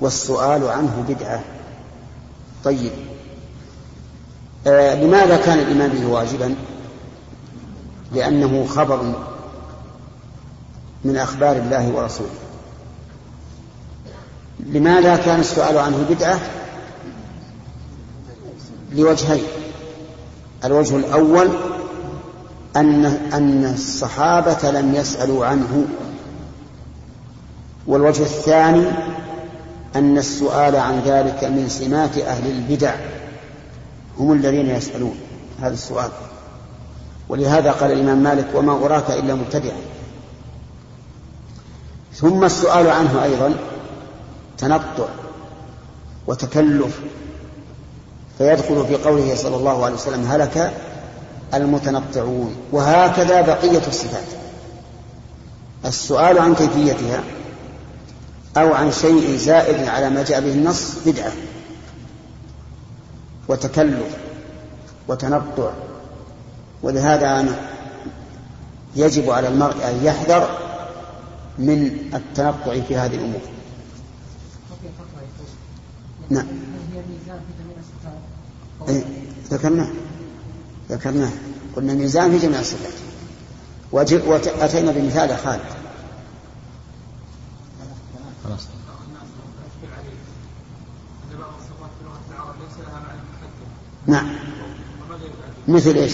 والسؤال 0.01 0.67
عنه 0.67 1.05
بدعة. 1.09 1.41
طيب. 2.63 2.91
آه 4.67 5.03
لماذا 5.03 5.37
كان 5.37 5.59
الإيمان 5.59 5.89
به 5.89 6.07
واجبا؟ 6.07 6.55
لأنه 8.13 8.65
خبر 8.67 9.13
من 11.03 11.17
أخبار 11.17 11.55
الله 11.55 11.89
ورسوله. 11.89 12.29
لماذا 14.59 15.15
كان 15.15 15.39
السؤال 15.39 15.77
عنه 15.77 16.05
بدعة؟ 16.09 16.39
لوجهين. 18.91 19.43
الوجه 20.65 20.95
الأول 20.95 21.49
أن 22.75 23.05
أن 23.33 23.73
الصحابة 23.73 24.71
لم 24.71 24.95
يسألوا 24.95 25.45
عنه. 25.45 25.85
والوجه 27.87 28.21
الثاني 28.21 28.85
أن 29.95 30.17
السؤال 30.17 30.75
عن 30.75 30.99
ذلك 30.99 31.43
من 31.43 31.69
سمات 31.69 32.17
أهل 32.17 32.51
البدع. 32.51 32.95
هم 34.19 34.33
الذين 34.33 34.69
يسألون 34.69 35.15
هذا 35.61 35.73
السؤال. 35.73 36.09
ولهذا 37.29 37.71
قال 37.71 37.91
الإمام 37.91 38.23
مالك 38.23 38.47
وما 38.55 38.85
أراك 38.85 39.11
إلا 39.11 39.35
مبتدعا 39.35 39.77
ثم 42.13 42.43
السؤال 42.43 42.89
عنه 42.89 43.23
أيضا 43.23 43.53
تنطع 44.57 45.07
وتكلف. 46.27 46.99
فيدخل 48.37 48.85
في 48.87 48.95
قوله 48.95 49.35
صلى 49.35 49.55
الله 49.55 49.85
عليه 49.85 49.95
وسلم 49.95 50.25
هلك 50.25 50.73
المتنطعون. 51.53 52.55
وهكذا 52.71 53.41
بقية 53.41 53.87
الصفات. 53.87 54.27
السؤال 55.85 56.39
عن 56.39 56.55
كيفيتها 56.55 57.23
أو 58.57 58.73
عن 58.73 58.91
شيء 58.91 59.37
زائد 59.37 59.87
على 59.87 60.09
ما 60.09 60.23
جاء 60.23 60.41
به 60.41 60.51
النص 60.53 60.95
بدعة 61.05 61.31
وتكلف 63.47 64.17
وتنطع. 65.07 65.71
ولهذا 66.83 67.45
يجب 68.95 69.29
على 69.29 69.47
المرء 69.47 69.89
أن 69.89 70.05
يحذر 70.05 70.49
من 71.57 72.09
التنطع 72.13 72.79
في 72.87 72.95
هذه 72.95 73.15
الأمور. 73.15 73.41
نعم. 76.29 76.45
إيه 78.89 79.03
ذكرناه. 79.51 79.87
ذكرناه. 80.89 81.31
قلنا 81.75 81.93
ميزان 81.93 82.31
في 82.31 82.37
جميع 82.37 82.59
الصفات. 82.59 82.93
وأتينا 83.91 84.91
بمثال 84.91 85.37
خالد. 85.37 85.61
خلاص. 88.43 88.67
نعم. 94.07 94.29
مثل 95.67 95.95
إيش؟ 95.95 96.13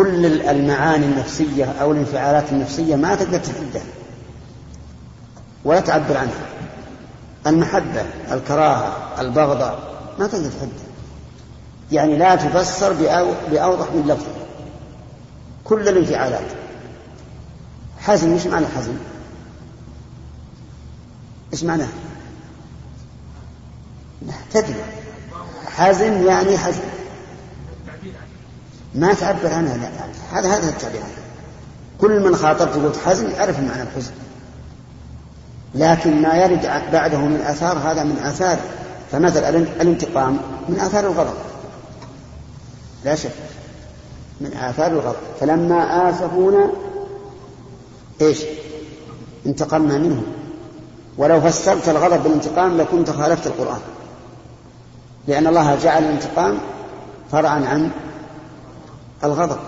كل 0.00 0.26
المعاني 0.26 1.06
النفسية 1.06 1.64
أو 1.64 1.92
الانفعالات 1.92 2.52
النفسية 2.52 2.96
ما 2.96 3.14
تقدر 3.14 3.38
تحدها 3.38 3.82
ولا 5.64 5.80
تعبر 5.80 6.16
عنها. 6.16 6.46
المحبة 7.46 8.04
الكراهة 8.32 9.20
البغضة 9.20 9.78
ما 10.18 10.26
تقدر 10.26 10.50
تحدها. 10.50 10.90
يعني 11.92 12.16
لا 12.16 12.34
تفسر 12.34 12.92
بأوضح 13.50 13.86
من 13.92 14.04
لفظ. 14.06 14.26
كل 15.64 15.88
الانفعالات. 15.88 16.46
حزن 17.98 18.34
مش 18.34 18.46
معنى 18.46 18.66
حزن؟ 18.66 18.96
إيش 21.52 21.64
معناه 21.64 21.88
تدري 24.52 24.82
حزن 25.66 26.26
يعني 26.26 26.58
حزن. 26.58 26.99
ما 28.94 29.14
تعبر 29.14 29.52
عنها 29.52 29.76
لا. 29.76 29.88
هذا 30.32 30.48
هذا 30.48 30.68
التعبير 30.68 31.00
كل 32.00 32.20
من 32.20 32.36
خاطبت 32.36 32.74
قلت 32.74 32.96
حزن 32.96 33.30
يعرف 33.30 33.60
معنى 33.60 33.82
الحزن. 33.82 34.12
لكن 35.74 36.22
ما 36.22 36.34
يرد 36.34 36.62
بعده 36.92 37.18
من 37.18 37.40
آثار 37.40 37.78
هذا 37.78 38.04
من 38.04 38.18
آثار 38.24 38.58
فمثل 39.12 39.38
الانتقام 39.80 40.38
من 40.68 40.80
آثار 40.80 41.06
الغضب. 41.06 41.34
لا 43.04 43.14
شك. 43.14 43.30
من 44.40 44.52
آثار 44.56 44.92
الغضب. 44.92 45.16
فلما 45.40 46.10
آسفونا 46.10 46.70
إيش؟ 48.20 48.42
انتقمنا 49.46 49.98
منهم. 49.98 50.22
ولو 51.18 51.40
فسرت 51.40 51.88
الغضب 51.88 52.22
بالانتقام 52.22 52.76
لكنت 52.76 53.10
خالفت 53.10 53.46
القرآن. 53.46 53.80
لأن 55.28 55.46
الله 55.46 55.76
جعل 55.76 56.04
الانتقام 56.04 56.58
فرعا 57.32 57.66
عن 57.66 57.90
الغضب. 59.24 59.58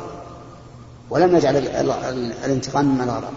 ولم 1.10 1.36
يجعل 1.36 1.56
الانتقام 2.44 2.94
من 2.94 3.00
الغضب 3.00 3.34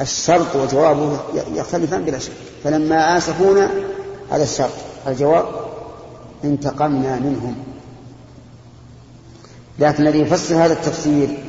الشرط 0.00 0.56
وجوابه 0.56 1.18
يختلفان 1.54 2.04
بلا 2.04 2.18
شك. 2.18 2.32
فلما 2.64 3.18
آسفونا 3.18 3.70
هذا 4.30 4.42
الشرط. 4.42 4.70
الجواب 5.06 5.44
انتقمنا 6.44 7.16
منهم. 7.16 7.54
لكن 9.78 10.06
الذي 10.06 10.18
يفسر 10.18 10.54
هذا 10.54 10.72
التفسير 10.72 11.44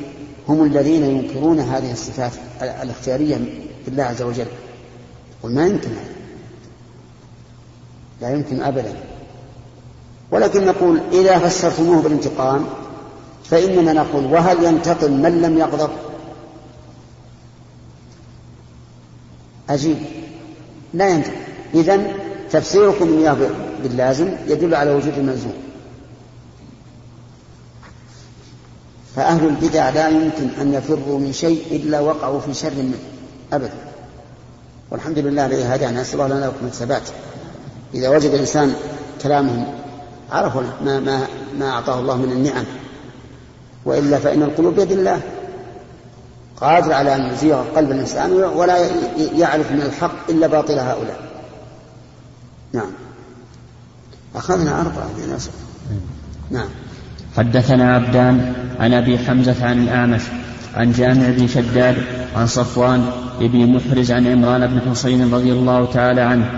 هم 0.48 0.64
الذين 0.64 1.04
ينكرون 1.04 1.60
هذه 1.60 1.92
الصفات 1.92 2.32
الاختيارية 2.62 3.38
بالله 3.86 4.02
عز 4.02 4.22
وجل. 4.22 4.46
يقول 5.38 5.54
ما 5.54 5.66
يمكن 5.66 5.88
هذا. 5.88 6.14
لا 8.20 8.30
يمكن 8.30 8.62
أبدا. 8.62 8.94
ولكن 10.30 10.66
نقول 10.66 11.00
إذا 11.12 11.38
فسرتموه 11.38 12.02
بالانتقام 12.02 12.66
فإننا 13.50 13.92
نقول 13.92 14.24
وهل 14.24 14.64
ينتقم 14.64 15.12
من 15.12 15.42
لم 15.42 15.58
يغضب 15.58 15.90
عجيب. 19.68 19.96
لا 20.94 21.08
ينتقم. 21.08 21.36
إذا 21.74 22.00
تفسيركم 22.50 23.18
إياه 23.18 23.36
باللازم 23.82 24.36
يدل 24.46 24.74
على 24.74 24.90
وجود 24.90 25.18
الملزوم 25.18 25.54
فأهل 29.16 29.46
البدع 29.46 29.88
لا 29.88 30.08
يمكن 30.08 30.48
أن 30.60 30.74
يفروا 30.74 31.18
من 31.18 31.32
شيء 31.32 31.62
إلا 31.70 32.00
وقعوا 32.00 32.40
في 32.40 32.54
شر 32.54 32.74
منه. 32.74 32.98
أبدا. 33.52 33.74
والحمد 34.90 35.18
لله 35.18 35.46
الذي 35.46 35.62
هدانا. 35.62 36.00
نسأل 36.00 36.20
الله 36.20 36.36
لنا 36.36 36.44
لكم 36.44 36.66
الثبات. 36.66 37.02
إذا 37.94 38.08
وجد 38.08 38.30
الإنسان 38.30 38.74
كلامهم 39.22 39.66
عرفوا 40.32 40.62
ما, 40.84 41.00
ما, 41.00 41.26
ما 41.58 41.70
أعطاه 41.70 42.00
الله 42.00 42.16
من 42.16 42.32
النعم. 42.32 42.64
وإلا 43.86 44.18
فإن 44.18 44.42
القلوب 44.42 44.74
بيد 44.74 44.92
الله. 44.92 45.20
قادر 46.60 46.92
على 46.92 47.14
أن 47.14 47.32
يزيغ 47.32 47.62
قلب 47.76 47.90
الإنسان 47.90 48.32
ولا 48.32 48.76
يعرف 49.36 49.72
من 49.72 49.82
الحق 49.82 50.30
إلا 50.30 50.46
باطل 50.46 50.78
هؤلاء. 50.78 51.20
نعم. 52.72 52.90
أخذنا 54.36 54.80
أربعة 54.80 55.06
من. 55.18 55.38
نعم. 56.50 56.68
حدثنا 57.36 57.94
عبدان 57.94 58.52
عن 58.80 58.92
أبي 58.92 59.18
حمزة 59.18 59.66
عن 59.66 59.82
الأعمش 59.82 60.22
عن 60.74 60.92
جامع 60.92 61.28
بن 61.28 61.46
شداد 61.46 61.96
عن 62.36 62.46
صفوان 62.46 63.10
بن 63.40 63.72
محرز 63.72 64.12
عن 64.12 64.26
عمران 64.26 64.66
بن 64.66 64.80
حصين 64.90 65.34
رضي 65.34 65.52
الله 65.52 65.92
تعالى 65.92 66.20
عنه 66.20 66.50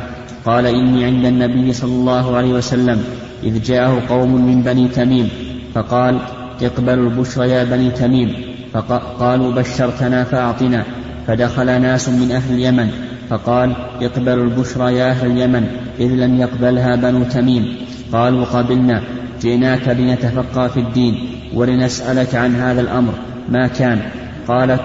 قال 0.45 0.67
إني 0.67 1.05
عند 1.05 1.25
النبي 1.25 1.73
صلى 1.73 1.93
الله 1.93 2.37
عليه 2.37 2.53
وسلم 2.53 3.05
إذ 3.43 3.63
جاءه 3.63 4.03
قوم 4.09 4.47
من 4.47 4.63
بني 4.63 4.89
تميم 4.89 5.29
فقال 5.75 6.21
اقبلوا 6.63 7.11
البشر 7.11 7.45
يا 7.45 7.65
بني 7.65 7.91
تميم 7.91 8.35
فقالوا 8.73 9.53
بشرتنا 9.53 10.25
فأعطنا 10.25 10.85
فدخل 11.27 11.67
ناس 11.67 12.09
من 12.09 12.33
أهل 12.33 12.55
اليمن 12.55 12.91
فقال 13.31 13.77
اقبلوا 14.03 14.45
البشرى 14.45 14.95
يا 14.97 15.11
أهل 15.11 15.27
اليمن 15.31 15.67
إذ 16.01 16.07
لم 16.07 16.41
يقبلها 16.41 16.97
بنو 16.97 17.25
تميم. 17.25 17.77
قالوا 18.13 18.45
قبلنا 18.45 19.03
جئناك 19.41 19.89
لنتفقى 19.89 20.71
في 20.71 20.81
الدين 20.81 21.15
ولنسألك 21.55 22.35
عن 22.35 22.57
هذا 22.57 22.81
الأمر 22.81 23.13
ما 23.49 23.67
كان؟ 23.67 24.03
قال 24.49 24.79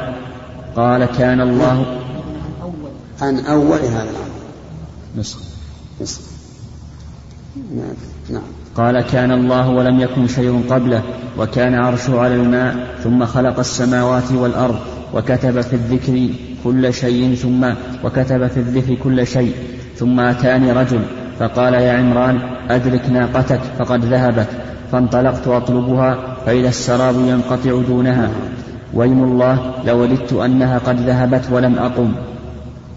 قال 0.76 1.05
كان 1.05 1.41
الله 1.41 1.86
عن 3.21 3.39
أول 3.39 3.80
هذا 3.80 4.03
الأمر. 4.03 4.34
نصف 5.17 5.39
نصف 6.01 6.21
نعم 7.76 7.95
نعم. 8.30 8.62
قال 8.78 9.01
كان 9.01 9.32
الله 9.32 9.69
ولم 9.69 9.99
يكن 9.99 10.28
شيء 10.28 10.63
قبله 10.69 11.01
وكان 11.38 11.76
عرشه 11.76 12.19
على 12.19 12.36
الماء 12.36 12.76
ثم 13.03 13.26
خلق 13.26 13.59
السماوات 13.59 14.32
والأرض 14.32 14.80
وكتب 15.13 15.61
في 15.61 15.74
الذكر 15.74 16.30
كل 16.63 16.93
شيء 16.93 17.36
ثم 17.36 17.65
وكتب 18.03 18.47
في 18.47 18.57
الذكر 18.57 18.95
كل 19.03 19.28
شيء 19.28 19.53
ثم 19.97 20.19
أتاني 20.19 20.71
رجل 20.71 21.01
فقال 21.39 21.74
يا 21.74 21.93
عمران 21.93 22.39
أدرك 22.69 23.09
ناقتك 23.09 23.61
فقد 23.80 24.05
ذهبت 24.05 24.47
فانطلقت 24.91 25.47
أطلبها 25.47 26.36
فإذا 26.45 26.69
السراب 26.69 27.15
ينقطع 27.15 27.82
دونها. 27.88 28.30
ويم 28.93 29.24
الله 29.24 29.74
لوددت 29.86 30.34
أنها 30.34 30.78
قد 30.78 30.99
ذهبت 30.99 31.41
ولم 31.51 31.76
أقم. 31.80 32.13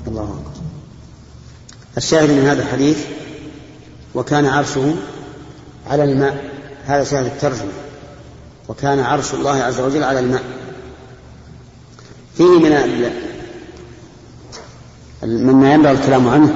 الله 0.06 0.22
أكبر. 0.22 0.50
الشاهد 1.96 2.30
من 2.30 2.44
هذا 2.44 2.62
الحديث 2.62 3.06
وكان 4.14 4.46
عرشه 4.46 4.94
على 5.90 6.04
الماء. 6.04 6.50
هذا 6.86 7.04
شاهد 7.04 7.24
الترجمة. 7.26 7.72
وكان 8.68 9.00
عرش 9.00 9.34
الله 9.34 9.62
عز 9.62 9.80
وجل 9.80 10.04
على 10.04 10.20
الماء. 10.20 10.42
فيه 12.36 12.58
من 12.58 12.72
مما 15.22 15.74
ينبغي 15.74 15.92
الكلام 15.92 16.28
عنه. 16.28 16.54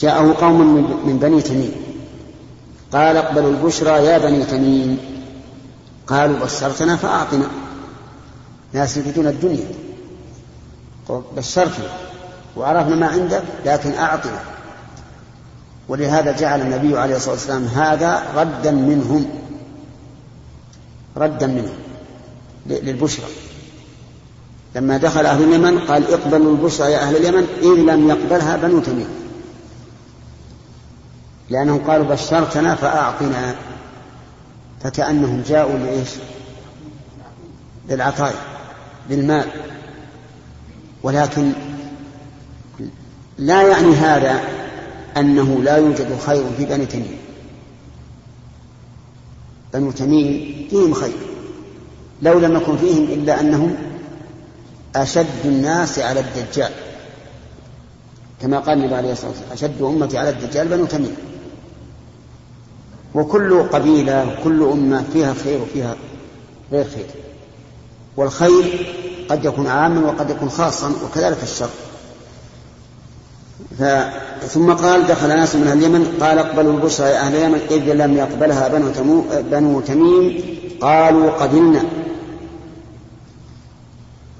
جاءه 0.00 0.36
قوم 0.40 0.60
من 1.06 1.18
بني 1.18 1.42
تميم. 1.42 1.72
قال 2.92 3.16
اقبلوا 3.16 3.50
البشرى 3.50 4.04
يا 4.04 4.18
بني 4.18 4.44
تميم. 4.44 4.98
قالوا 6.06 6.38
بشرتنا 6.38 6.96
فأعطنا. 6.96 7.46
ناس 8.72 8.96
يريدون 8.96 9.26
الدنيا. 9.26 9.68
بشرتنا. 11.36 11.88
وعرفنا 12.56 12.96
ما 12.96 13.06
عندك 13.06 13.42
لكن 13.66 13.92
أعطنا. 13.92 14.40
ولهذا 15.88 16.32
جعل 16.32 16.60
النبي 16.60 16.98
عليه 16.98 17.16
الصلاة 17.16 17.34
والسلام 17.34 17.64
هذا 17.64 18.22
ردا 18.36 18.70
منهم. 18.70 19.26
ردا 21.16 21.46
منهم. 21.46 21.76
للبشرى. 22.66 23.26
لما 24.74 24.96
دخل 24.96 25.26
أهل 25.26 25.44
اليمن 25.44 25.78
قال 25.78 26.12
اقبلوا 26.12 26.56
البشرى 26.56 26.92
يا 26.92 26.98
أهل 26.98 27.16
اليمن 27.16 27.46
إذ 27.62 27.94
لم 27.94 28.08
يقبلها 28.08 28.56
بنو 28.56 28.80
تميم. 28.80 29.08
لأنهم 31.50 31.78
قالوا 31.78 32.06
بشرتنا 32.06 32.74
فأعطنا 32.74 33.54
فكأنهم 34.82 35.42
جاءوا 35.48 35.78
لإيش؟ 35.78 36.08
للعطاء 37.88 38.34
للمال. 39.10 39.46
ولكن 41.02 41.52
لا 43.38 43.62
يعني 43.62 43.94
هذا 43.94 44.55
أنه 45.16 45.62
لا 45.62 45.76
يوجد 45.76 46.18
خير 46.26 46.44
في 46.58 46.64
بني 46.64 46.86
تميم. 46.86 47.18
بنو 49.74 49.90
تميم 49.90 50.66
فيهم 50.70 50.94
خير. 50.94 51.16
لو 52.22 52.38
لم 52.38 52.56
يكن 52.56 52.76
فيهم 52.76 53.04
إلا 53.04 53.40
أنهم 53.40 53.76
أشد 54.96 55.26
الناس 55.44 55.98
على 55.98 56.20
الدجال. 56.20 56.72
كما 58.42 58.58
قال 58.58 58.78
النبي 58.78 58.94
عليه 58.94 59.12
الصلاة 59.12 59.30
والسلام 59.30 59.52
أشد 59.52 59.82
أمتي 59.82 60.18
على 60.18 60.28
الدجال 60.30 60.68
بنو 60.68 60.84
تميم. 60.84 61.16
وكل 63.14 63.62
قبيلة 63.62 64.38
وكل 64.40 64.62
أمة 64.62 65.04
فيها 65.12 65.34
خير 65.34 65.62
وفيها 65.62 65.96
غير 66.72 66.84
خير. 66.84 67.06
والخير 68.16 68.94
قد 69.28 69.44
يكون 69.44 69.66
عاما 69.66 70.06
وقد 70.06 70.30
يكون 70.30 70.48
خاصا 70.48 70.92
وكذلك 71.04 71.42
الشر. 71.42 71.70
ف... 73.78 73.82
ثم 74.46 74.72
قال 74.72 75.06
دخل 75.06 75.28
ناس 75.28 75.56
من 75.56 75.66
أهل 75.66 75.78
اليمن 75.78 76.18
قال 76.20 76.38
اقبلوا 76.38 76.72
البشرى 76.72 77.06
يا 77.06 77.20
أهل 77.20 77.36
اليمن 77.36 77.60
إذ 77.70 77.92
لم 77.92 78.16
يقبلها 78.16 78.68
بنو, 78.68 78.90
تمو... 78.90 79.24
بنو 79.50 79.80
تميم 79.80 80.44
قالوا 80.80 81.30
قبلنا. 81.30 81.84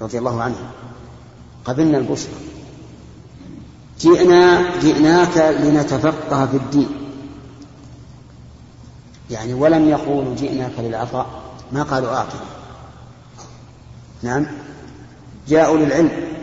رضي 0.01 0.17
الله 0.17 0.41
عنهم. 0.41 0.67
قبلنا 1.65 1.97
البشرى 1.97 2.33
جئنا 3.99 4.61
جئناك 4.81 5.37
لنتفقه 5.59 6.45
في 6.45 6.57
الدين. 6.57 6.89
يعني 9.31 9.53
ولم 9.53 9.89
يقولوا 9.89 10.35
جئناك 10.35 10.71
للعطاء 10.79 11.25
ما 11.71 11.83
قالوا 11.83 12.15
أعطنا. 12.15 12.41
نعم. 14.23 14.45
جاءوا 15.47 15.77
للعلم. 15.77 16.36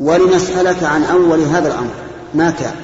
ولنسألك 0.00 0.82
عن 0.82 1.02
أول 1.04 1.40
هذا 1.40 1.68
الأمر 1.68 1.94
ما 2.34 2.50
كان؟ 2.50 2.76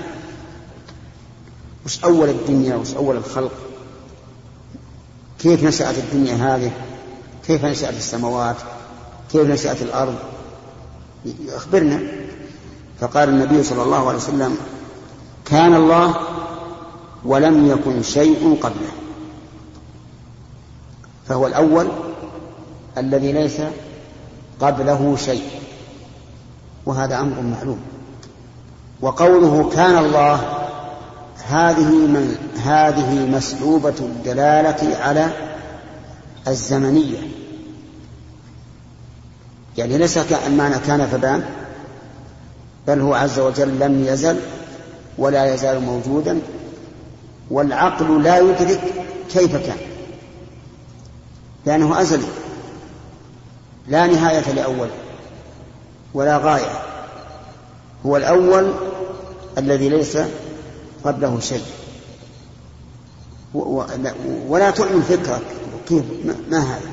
وش 1.87 2.05
أول 2.05 2.29
الدنيا؟ 2.29 2.77
وش 2.77 2.95
أول 2.95 3.17
الخلق؟ 3.17 3.53
كيف 5.39 5.65
نشأت 5.65 5.99
الدنيا 5.99 6.35
هذه؟ 6.35 6.73
كيف 7.47 7.65
نشأت 7.65 7.97
السماوات؟ 7.97 8.57
كيف 9.33 9.47
نشأت 9.47 9.83
الأرض؟ 9.83 10.15
أخبرنا. 11.49 12.01
فقال 13.01 13.29
النبي 13.29 13.63
صلى 13.63 13.83
الله 13.83 14.09
عليه 14.09 14.19
وسلم 14.19 14.57
كان 15.45 15.75
الله 15.75 16.15
ولم 17.25 17.67
يكن 17.67 18.03
شيء 18.03 18.59
قبله. 18.63 18.93
فهو 21.29 21.47
الأول 21.47 21.89
الذي 22.99 23.33
ليس 23.33 23.57
قبله 24.61 25.17
شيء. 25.17 25.62
وهذا 26.87 27.21
أمر 27.21 27.41
معلوم. 27.41 27.81
وقوله 29.01 29.71
كان 29.75 29.99
الله 29.99 30.41
هذه 31.49 31.91
من 31.91 32.37
هذه 32.65 33.27
مسلوبة 33.27 33.95
الدلالة 34.01 34.97
على 34.97 35.29
الزمنية. 36.49 37.19
يعني 39.79 39.99
ليس 39.99 40.19
المعنى 40.47 40.79
كان 40.79 41.07
فبان 41.07 41.45
بل 42.87 43.01
هو 43.01 43.15
عز 43.15 43.39
وجل 43.39 43.79
لم 43.79 44.05
يزل 44.07 44.37
ولا 45.19 45.55
يزال 45.55 45.81
موجودا 45.81 46.41
والعقل 47.51 48.23
لا 48.23 48.39
يدرك 48.39 48.81
كيف 49.33 49.57
كان 49.57 49.77
لأنه 51.67 52.01
أزلي 52.01 52.27
لا 53.89 54.07
نهاية 54.07 54.53
لأول. 54.53 54.89
ولا 56.15 56.37
غاية. 56.39 56.83
هو 58.07 58.17
الأول 58.17 58.75
الذي 59.59 59.89
ليس 59.89 60.19
قبله 61.05 61.41
شيء. 61.41 61.65
ولا 64.49 64.71
تعمل 64.71 65.03
فكرك. 65.03 65.43
كيف؟ 65.89 66.05
ما 66.51 66.59
هذا؟ 66.59 66.91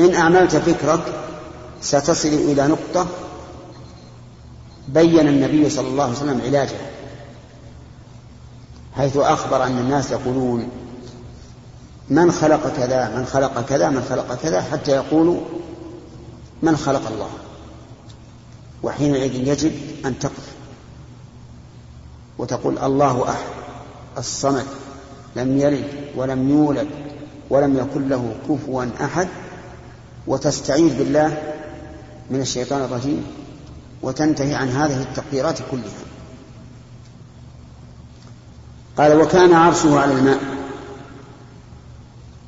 إن 0.00 0.14
أعملت 0.14 0.56
فكرك 0.56 1.00
ستصل 1.80 2.28
إلى 2.28 2.66
نقطة 2.66 3.06
بين 4.88 5.28
النبي 5.28 5.70
صلى 5.70 5.88
الله 5.88 6.04
عليه 6.04 6.14
وسلم 6.14 6.40
علاجها. 6.40 6.90
حيث 8.96 9.16
أخبر 9.16 9.64
أن 9.64 9.78
الناس 9.78 10.10
يقولون 10.10 10.68
من 12.10 12.32
خلق 12.32 12.72
كذا 12.76 13.08
من 13.16 13.26
خلق 13.26 13.66
كذا 13.66 13.88
من 13.88 14.06
خلق 14.10 14.34
كذا 14.42 14.62
حتى 14.62 14.90
يقولوا 14.90 15.40
من 16.62 16.76
خلق 16.76 17.08
الله. 17.08 17.30
وحينئذ 18.82 19.34
يجب 19.34 19.72
أن 20.04 20.18
تقف. 20.18 20.54
وتقول 22.38 22.78
الله 22.78 23.30
أحد 23.30 23.46
الصمد 24.18 24.66
لم 25.36 25.58
يلد 25.58 25.86
ولم 26.16 26.50
يولد 26.50 26.88
ولم 27.50 27.76
يكن 27.76 28.08
له 28.08 28.36
كفوا 28.48 28.86
أحد. 29.00 29.28
وتستعيذ 30.26 30.98
بالله 30.98 31.42
من 32.30 32.40
الشيطان 32.40 32.82
الرجيم 32.82 33.26
وتنتهي 34.02 34.54
عن 34.54 34.68
هذه 34.68 35.02
التقديرات 35.02 35.58
كلها. 35.70 36.06
قال 38.98 39.20
وكان 39.20 39.52
عرشه 39.52 40.00
على 40.00 40.12
الماء 40.12 40.40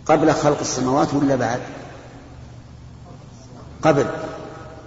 قبل 0.07 0.35
خلق 0.35 0.61
السماوات 0.61 1.15
ولا 1.15 1.37
بعد؟ 1.37 1.61
قبل 3.83 4.07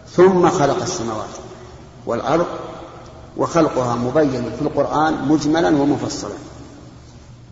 ثم 0.10 0.50
خلق 0.50 0.82
السماوات 0.82 1.30
والأرض 2.06 2.48
وخلقها 3.38 3.96
مبين 3.96 4.52
في 4.56 4.62
القرآن 4.62 5.28
مجملا 5.28 5.70
ومفصلا. 5.70 6.34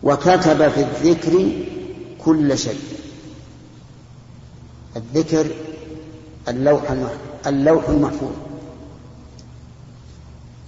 وكتب 0.02 0.68
في 0.68 0.80
الذكر 0.80 1.52
كل 2.24 2.58
شيء. 2.58 2.80
الذكر 4.96 5.46
اللوح 6.48 6.82
اللوح 7.46 7.88
المحفوظ. 7.88 8.32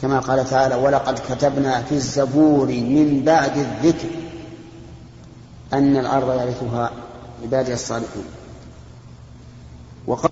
كما 0.03 0.19
قال 0.19 0.51
تعالى 0.51 0.75
ولقد 0.75 1.19
كتبنا 1.19 1.83
في 1.83 1.93
الزبور 1.93 2.67
من 2.67 3.23
بعد 3.27 3.57
الذكر 3.59 4.09
أن 5.73 5.97
الأرض 5.97 6.41
يرثها 6.41 6.91
عبادي 7.43 7.75
الصالحون. 7.75 8.25
وقال 10.07 10.31